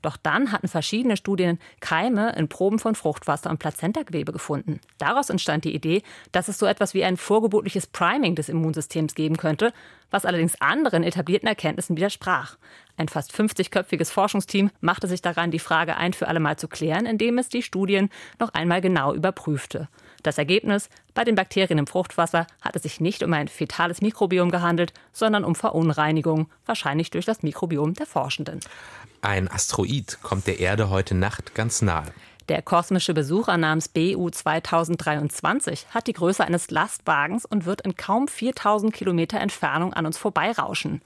Doch 0.07 0.17
dann 0.17 0.53
hatten 0.53 0.69
verschiedene 0.69 1.17
Studien 1.17 1.59
Keime 1.81 2.31
in 2.37 2.47
Proben 2.47 2.79
von 2.79 2.95
Fruchtwasser 2.95 3.51
und 3.51 3.59
Plazentagewebe 3.59 4.31
gefunden. 4.31 4.79
Daraus 4.99 5.31
entstand 5.31 5.65
die 5.65 5.75
Idee, 5.75 6.05
dass 6.31 6.47
es 6.47 6.61
so 6.61 6.67
etwas 6.67 6.95
wie 6.95 7.03
ein 7.03 7.17
vorgeburtliches 7.17 7.89
Priming 7.89 8.37
des 8.37 8.49
Immunsystems 8.49 9.17
geben 9.17 9.37
könnte, 9.37 9.73
was 10.13 10.25
allerdings 10.25 10.61
anderen 10.61 11.03
etablierten 11.03 11.49
Erkenntnissen 11.49 11.97
widersprach. 11.97 12.57
Ein 12.97 13.09
fast 13.09 13.35
50-köpfiges 13.35 14.13
Forschungsteam 14.13 14.71
machte 14.81 15.09
sich 15.09 15.23
daran, 15.23 15.51
die 15.51 15.59
Frage 15.59 15.97
ein 15.97 16.13
für 16.13 16.29
alle 16.29 16.39
Mal 16.39 16.57
zu 16.57 16.69
klären, 16.69 17.05
indem 17.05 17.39
es 17.39 17.49
die 17.49 17.63
Studien 17.63 18.09
noch 18.39 18.55
einmal 18.55 18.81
genau 18.81 19.13
überprüfte. 19.13 19.89
Das 20.23 20.39
Ergebnis, 20.39 20.89
bei 21.17 21.25
den 21.25 21.35
Bakterien 21.35 21.79
im 21.79 21.87
Fruchtwasser 21.87 22.47
hat 22.61 22.77
es 22.77 22.83
sich 22.83 23.01
nicht 23.01 23.23
um 23.23 23.33
ein 23.33 23.49
fetales 23.49 24.03
Mikrobiom 24.03 24.51
gehandelt, 24.51 24.93
sondern 25.15 25.45
um 25.45 25.55
Verunreinigung, 25.55 26.51
wahrscheinlich 26.67 27.11
durch 27.11 27.25
das 27.25 27.43
Mikrobiom 27.43 27.95
der 27.95 28.05
Forschenden. 28.05 28.61
Ein 29.23 29.51
Asteroid 29.51 30.19
kommt 30.23 30.47
der 30.47 30.61
Erde 30.61 30.91
heute 30.91 31.15
Nacht 31.15 31.55
ganz 31.55 31.81
nahe. 31.81 32.13
Der 32.51 32.61
kosmische 32.61 33.15
Besucher 33.15 33.57
namens 33.57 33.89
BU 33.89 34.29
2023 34.29 35.87
hat 35.89 36.07
die 36.07 36.13
Größe 36.13 36.45
eines 36.45 36.71
Lastwagens 36.71 37.47
und 37.47 37.65
wird 37.65 37.81
in 37.81 37.97
kaum 37.97 38.29
4000 38.29 38.93
Kilometer 38.93 39.41
Entfernung 39.41 39.95
an 39.95 40.05
uns 40.05 40.19
vorbeirauschen. 40.19 41.01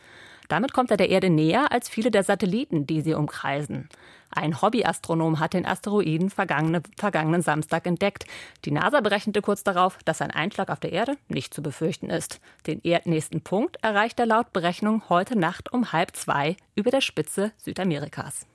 Damit 0.48 0.72
kommt 0.72 0.90
er 0.90 0.96
der 0.96 1.10
Erde 1.10 1.30
näher 1.30 1.70
als 1.70 1.88
viele 1.88 2.10
der 2.10 2.24
Satelliten, 2.24 2.84
die 2.84 3.00
sie 3.00 3.14
umkreisen. 3.14 3.88
Ein 4.30 4.62
Hobbyastronom 4.62 5.40
hat 5.40 5.54
den 5.54 5.66
Asteroiden 5.66 6.30
vergangene, 6.30 6.82
vergangenen 6.96 7.42
Samstag 7.42 7.86
entdeckt. 7.86 8.24
Die 8.64 8.70
NASA 8.70 9.00
berechnete 9.00 9.42
kurz 9.42 9.64
darauf, 9.64 9.98
dass 10.04 10.22
ein 10.22 10.30
Einschlag 10.30 10.70
auf 10.70 10.78
der 10.78 10.92
Erde 10.92 11.16
nicht 11.28 11.52
zu 11.52 11.62
befürchten 11.62 12.10
ist. 12.10 12.40
Den 12.66 12.80
erdnächsten 12.82 13.40
Punkt 13.40 13.78
erreicht 13.82 14.20
er 14.20 14.26
laut 14.26 14.52
Berechnung 14.52 15.02
heute 15.08 15.36
Nacht 15.36 15.72
um 15.72 15.92
halb 15.92 16.14
zwei 16.14 16.56
über 16.76 16.90
der 16.90 17.00
Spitze 17.00 17.52
Südamerikas. 17.58 18.46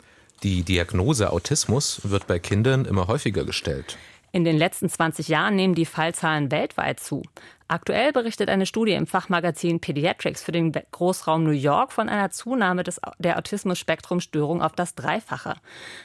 Die 0.44 0.64
Diagnose 0.64 1.32
Autismus 1.32 2.02
wird 2.04 2.28
bei 2.28 2.40
Kindern 2.40 2.86
immer 2.86 3.08
häufiger 3.08 3.46
gestellt. 3.46 3.98
In 4.32 4.44
den 4.44 4.58
letzten 4.58 4.90
20 4.90 5.30
Jahren 5.30 5.56
nehmen 5.56 5.76
die 5.76 5.86
Fallzahlen 5.86 6.52
weltweit 6.52 7.00
zu. 7.00 7.24
Aktuell 7.68 8.12
berichtet 8.12 8.48
eine 8.50 8.68
Studie 8.68 8.94
im 8.94 9.08
Fachmagazin 9.08 9.80
Pediatrics 9.80 10.44
für 10.44 10.52
den 10.52 10.72
Großraum 10.72 11.44
New 11.44 11.50
York 11.50 11.92
von 11.92 12.10
einer 12.10 12.30
Zunahme 12.30 12.84
des, 12.84 13.02
der 13.18 13.40
Autismus-Spektrum-Störung 13.40 14.62
auf 14.62 14.74
das 14.74 14.94
Dreifache. 14.94 15.56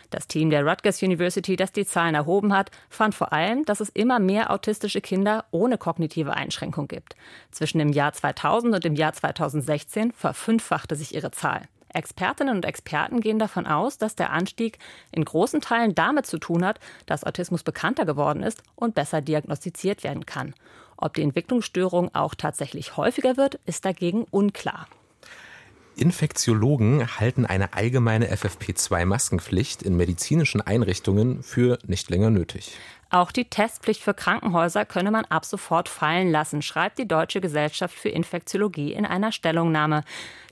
Das 0.09 0.27
Team 0.27 0.49
der 0.49 0.65
Rutgers 0.65 1.03
University, 1.03 1.57
das 1.57 1.73
die 1.73 1.85
Zahlen 1.85 2.15
erhoben 2.15 2.55
hat, 2.55 2.71
fand 2.89 3.15
vor 3.15 3.35
allem, 3.35 3.67
dass 3.67 3.81
es 3.81 3.91
immer 3.91 4.21
mehr 4.21 4.51
autistische 4.51 5.03
Kinder 5.03 5.45
ohne 5.51 5.77
kognitive 5.77 6.33
Einschränkung 6.33 6.89
gibt. 6.89 7.15
Zwischen 7.51 7.79
dem 7.79 7.93
Jahr 7.93 8.15
2000 8.15 8.77
und 8.77 8.85
dem 8.85 8.95
Jahr 8.95 9.13
2016 9.13 10.13
verfünffachte 10.13 10.97
sich 10.97 11.15
ihre 11.15 11.31
Zahl. 11.31 11.69
Expertinnen 11.93 12.55
und 12.55 12.65
Experten 12.65 13.21
gehen 13.21 13.39
davon 13.39 13.67
aus, 13.67 13.99
dass 13.99 14.15
der 14.15 14.31
Anstieg 14.31 14.79
in 15.13 15.25
großen 15.25 15.61
Teilen 15.61 15.95
damit 15.95 16.25
zu 16.25 16.39
tun 16.39 16.65
hat, 16.65 16.79
dass 17.05 17.25
Autismus 17.25 17.65
bekannter 17.65 18.07
geworden 18.07 18.43
ist 18.43 18.63
und 18.77 18.95
besser 18.95 19.21
diagnostiziert 19.21 20.05
werden 20.05 20.25
kann. 20.25 20.55
Ob 21.01 21.15
die 21.15 21.23
Entwicklungsstörung 21.23 22.15
auch 22.15 22.35
tatsächlich 22.35 22.97
häufiger 22.97 23.37
wird, 23.37 23.59
ist 23.65 23.85
dagegen 23.85 24.27
unklar. 24.31 24.87
Infektiologen 25.97 27.19
halten 27.19 27.45
eine 27.45 27.75
allgemeine 27.75 28.33
FFP2-Maskenpflicht 28.33 29.83
in 29.83 29.97
medizinischen 29.97 30.61
Einrichtungen 30.61 31.43
für 31.43 31.79
nicht 31.87 32.09
länger 32.11 32.31
nötig. 32.31 32.73
Auch 33.11 33.33
die 33.33 33.47
Testpflicht 33.47 34.03
für 34.03 34.15
Krankenhäuser 34.15 34.85
könne 34.85 35.11
man 35.11 35.25
ab 35.25 35.45
sofort 35.45 35.89
fallen 35.89 36.31
lassen, 36.31 36.63
schreibt 36.63 36.97
die 36.99 37.09
Deutsche 37.09 37.41
Gesellschaft 37.41 37.95
für 37.95 38.09
Infektiologie 38.09 38.93
in 38.93 39.05
einer 39.05 39.33
Stellungnahme. 39.33 40.05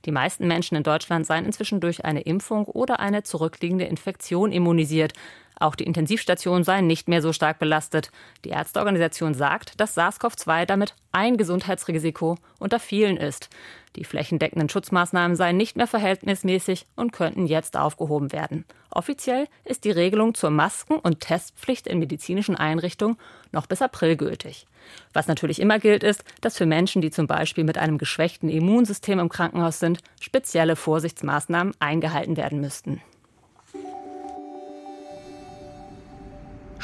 Die 0.04 0.10
meisten 0.10 0.48
Menschen 0.48 0.76
in 0.76 0.82
Deutschland 0.82 1.24
seien 1.24 1.44
inzwischen 1.44 1.80
durch 1.80 2.04
eine 2.04 2.22
Impfung 2.22 2.64
oder 2.64 2.98
eine 2.98 3.22
zurückliegende 3.22 3.84
Infektion 3.84 4.50
immunisiert. 4.50 5.12
Auch 5.60 5.74
die 5.74 5.84
Intensivstationen 5.84 6.62
seien 6.62 6.86
nicht 6.86 7.08
mehr 7.08 7.20
so 7.20 7.32
stark 7.32 7.58
belastet. 7.58 8.10
Die 8.44 8.50
Ärzteorganisation 8.50 9.34
sagt, 9.34 9.80
dass 9.80 9.96
SARS-CoV-2 9.96 10.66
damit 10.66 10.94
ein 11.10 11.36
Gesundheitsrisiko 11.36 12.36
unter 12.58 12.78
vielen 12.78 13.16
ist. 13.16 13.50
Die 13.96 14.04
flächendeckenden 14.04 14.68
Schutzmaßnahmen 14.68 15.36
seien 15.36 15.56
nicht 15.56 15.76
mehr 15.76 15.88
verhältnismäßig 15.88 16.86
und 16.94 17.12
könnten 17.12 17.46
jetzt 17.46 17.76
aufgehoben 17.76 18.30
werden. 18.30 18.64
Offiziell 18.90 19.48
ist 19.64 19.84
die 19.84 19.90
Regelung 19.90 20.34
zur 20.34 20.50
Masken- 20.50 20.98
und 20.98 21.20
Testpflicht 21.20 21.88
in 21.88 21.98
medizinischen 21.98 22.54
Einrichtungen 22.54 23.16
noch 23.50 23.66
bis 23.66 23.82
April 23.82 24.16
gültig. 24.16 24.66
Was 25.12 25.26
natürlich 25.26 25.60
immer 25.60 25.78
gilt, 25.78 26.04
ist, 26.04 26.22
dass 26.40 26.56
für 26.56 26.66
Menschen, 26.66 27.02
die 27.02 27.10
zum 27.10 27.26
Beispiel 27.26 27.64
mit 27.64 27.78
einem 27.78 27.98
geschwächten 27.98 28.48
Immunsystem 28.48 29.18
im 29.18 29.28
Krankenhaus 29.28 29.80
sind, 29.80 29.98
spezielle 30.20 30.76
Vorsichtsmaßnahmen 30.76 31.74
eingehalten 31.80 32.36
werden 32.36 32.60
müssten. 32.60 33.02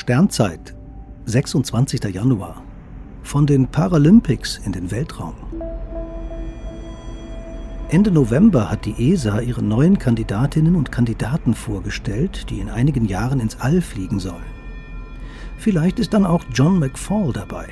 Sternzeit, 0.04 0.74
26. 1.24 2.04
Januar. 2.12 2.62
Von 3.22 3.46
den 3.46 3.68
Paralympics 3.68 4.58
in 4.58 4.72
den 4.72 4.90
Weltraum. 4.90 5.32
Ende 7.88 8.10
November 8.10 8.70
hat 8.70 8.84
die 8.84 9.12
ESA 9.12 9.40
ihre 9.40 9.62
neuen 9.62 9.98
Kandidatinnen 9.98 10.76
und 10.76 10.92
Kandidaten 10.92 11.54
vorgestellt, 11.54 12.50
die 12.50 12.60
in 12.60 12.68
einigen 12.68 13.06
Jahren 13.06 13.40
ins 13.40 13.58
All 13.62 13.80
fliegen 13.80 14.20
sollen. 14.20 14.44
Vielleicht 15.56 15.98
ist 15.98 16.12
dann 16.12 16.26
auch 16.26 16.44
John 16.52 16.78
McFall 16.78 17.32
dabei. 17.32 17.68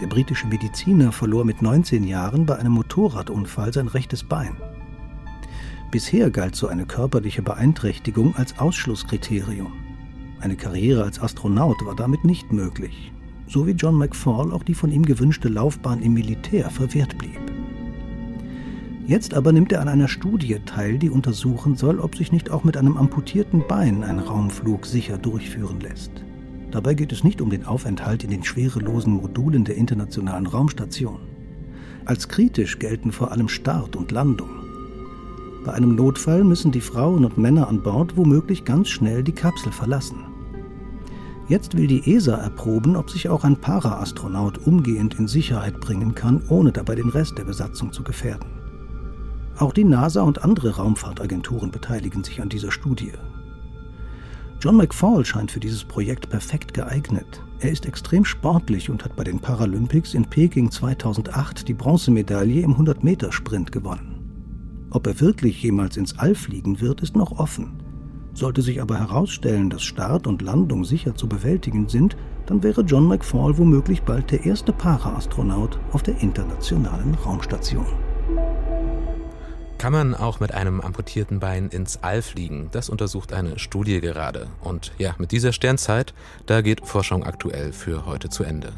Der 0.00 0.08
britische 0.08 0.48
Mediziner 0.48 1.12
verlor 1.12 1.44
mit 1.44 1.62
19 1.62 2.02
Jahren 2.02 2.46
bei 2.46 2.56
einem 2.56 2.72
Motorradunfall 2.72 3.72
sein 3.72 3.86
rechtes 3.86 4.24
Bein. 4.24 4.56
Bisher 5.92 6.30
galt 6.30 6.56
so 6.56 6.66
eine 6.66 6.84
körperliche 6.84 7.42
Beeinträchtigung 7.42 8.34
als 8.34 8.58
Ausschlusskriterium. 8.58 9.85
Eine 10.40 10.56
Karriere 10.56 11.04
als 11.04 11.20
Astronaut 11.20 11.84
war 11.84 11.96
damit 11.96 12.24
nicht 12.24 12.52
möglich, 12.52 13.12
so 13.48 13.66
wie 13.66 13.72
John 13.72 13.96
McFall 13.96 14.52
auch 14.52 14.62
die 14.62 14.74
von 14.74 14.90
ihm 14.90 15.04
gewünschte 15.04 15.48
Laufbahn 15.48 16.02
im 16.02 16.14
Militär 16.14 16.70
verwehrt 16.70 17.16
blieb. 17.18 17.40
Jetzt 19.06 19.34
aber 19.34 19.52
nimmt 19.52 19.72
er 19.72 19.80
an 19.80 19.88
einer 19.88 20.08
Studie 20.08 20.58
teil, 20.66 20.98
die 20.98 21.10
untersuchen 21.10 21.76
soll, 21.76 22.00
ob 22.00 22.16
sich 22.16 22.32
nicht 22.32 22.50
auch 22.50 22.64
mit 22.64 22.76
einem 22.76 22.96
amputierten 22.96 23.62
Bein 23.68 24.02
ein 24.02 24.18
Raumflug 24.18 24.84
sicher 24.84 25.16
durchführen 25.16 25.80
lässt. 25.80 26.10
Dabei 26.72 26.94
geht 26.94 27.12
es 27.12 27.22
nicht 27.22 27.40
um 27.40 27.48
den 27.48 27.64
Aufenthalt 27.64 28.24
in 28.24 28.30
den 28.30 28.42
schwerelosen 28.42 29.14
Modulen 29.14 29.64
der 29.64 29.76
Internationalen 29.76 30.46
Raumstation. 30.46 31.20
Als 32.04 32.28
kritisch 32.28 32.78
gelten 32.78 33.12
vor 33.12 33.30
allem 33.30 33.48
Start 33.48 33.96
und 33.96 34.10
Landung. 34.10 34.50
Bei 35.64 35.72
einem 35.72 35.94
Notfall 35.94 36.44
müssen 36.44 36.72
die 36.72 36.80
Frauen 36.80 37.24
und 37.24 37.38
Männer 37.38 37.68
an 37.68 37.82
Bord 37.82 38.16
womöglich 38.16 38.64
ganz 38.64 38.88
schnell 38.88 39.22
die 39.22 39.32
Kapsel 39.32 39.72
verlassen. 39.72 40.25
Jetzt 41.48 41.76
will 41.76 41.86
die 41.86 42.12
ESA 42.12 42.36
erproben, 42.36 42.96
ob 42.96 43.08
sich 43.08 43.28
auch 43.28 43.44
ein 43.44 43.56
Paraastronaut 43.56 44.66
umgehend 44.66 45.14
in 45.14 45.28
Sicherheit 45.28 45.80
bringen 45.80 46.14
kann, 46.14 46.42
ohne 46.48 46.72
dabei 46.72 46.96
den 46.96 47.08
Rest 47.08 47.38
der 47.38 47.44
Besatzung 47.44 47.92
zu 47.92 48.02
gefährden. 48.02 48.50
Auch 49.58 49.72
die 49.72 49.84
NASA 49.84 50.22
und 50.22 50.42
andere 50.42 50.76
Raumfahrtagenturen 50.76 51.70
beteiligen 51.70 52.24
sich 52.24 52.42
an 52.42 52.48
dieser 52.48 52.72
Studie. 52.72 53.12
John 54.60 54.76
McFall 54.76 55.24
scheint 55.24 55.52
für 55.52 55.60
dieses 55.60 55.84
Projekt 55.84 56.28
perfekt 56.28 56.74
geeignet. 56.74 57.42
Er 57.60 57.70
ist 57.70 57.86
extrem 57.86 58.24
sportlich 58.24 58.90
und 58.90 59.04
hat 59.04 59.14
bei 59.14 59.22
den 59.22 59.38
Paralympics 59.38 60.14
in 60.14 60.24
Peking 60.24 60.70
2008 60.70 61.68
die 61.68 61.74
Bronzemedaille 61.74 62.62
im 62.62 62.74
100-Meter-Sprint 62.74 63.70
gewonnen. 63.70 64.88
Ob 64.90 65.06
er 65.06 65.20
wirklich 65.20 65.62
jemals 65.62 65.96
ins 65.96 66.18
All 66.18 66.34
fliegen 66.34 66.80
wird, 66.80 67.02
ist 67.02 67.16
noch 67.16 67.38
offen. 67.38 67.85
Sollte 68.36 68.60
sich 68.60 68.82
aber 68.82 68.98
herausstellen, 68.98 69.70
dass 69.70 69.82
Start 69.82 70.26
und 70.26 70.42
Landung 70.42 70.84
sicher 70.84 71.14
zu 71.14 71.26
bewältigen 71.26 71.88
sind, 71.88 72.18
dann 72.44 72.62
wäre 72.62 72.82
John 72.82 73.08
McFall 73.08 73.56
womöglich 73.56 74.02
bald 74.02 74.30
der 74.30 74.44
erste 74.44 74.74
Para-Astronaut 74.74 75.80
auf 75.92 76.02
der 76.02 76.20
internationalen 76.20 77.14
Raumstation. 77.14 77.86
Kann 79.78 79.92
man 79.94 80.14
auch 80.14 80.38
mit 80.38 80.52
einem 80.52 80.82
amputierten 80.82 81.40
Bein 81.40 81.68
ins 81.70 82.02
All 82.02 82.20
fliegen? 82.20 82.68
Das 82.72 82.90
untersucht 82.90 83.32
eine 83.32 83.58
Studie 83.58 84.02
gerade. 84.02 84.48
Und 84.60 84.92
ja, 84.98 85.14
mit 85.16 85.32
dieser 85.32 85.54
Sternzeit, 85.54 86.12
da 86.44 86.60
geht 86.60 86.86
Forschung 86.86 87.24
aktuell 87.24 87.72
für 87.72 88.04
heute 88.04 88.28
zu 88.28 88.44
Ende. 88.44 88.74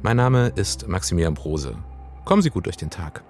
Mein 0.00 0.16
Name 0.16 0.52
ist 0.56 0.88
Maximilian 0.88 1.34
Brose. 1.34 1.76
Kommen 2.24 2.40
Sie 2.40 2.50
gut 2.50 2.64
durch 2.64 2.78
den 2.78 2.88
Tag. 2.88 3.22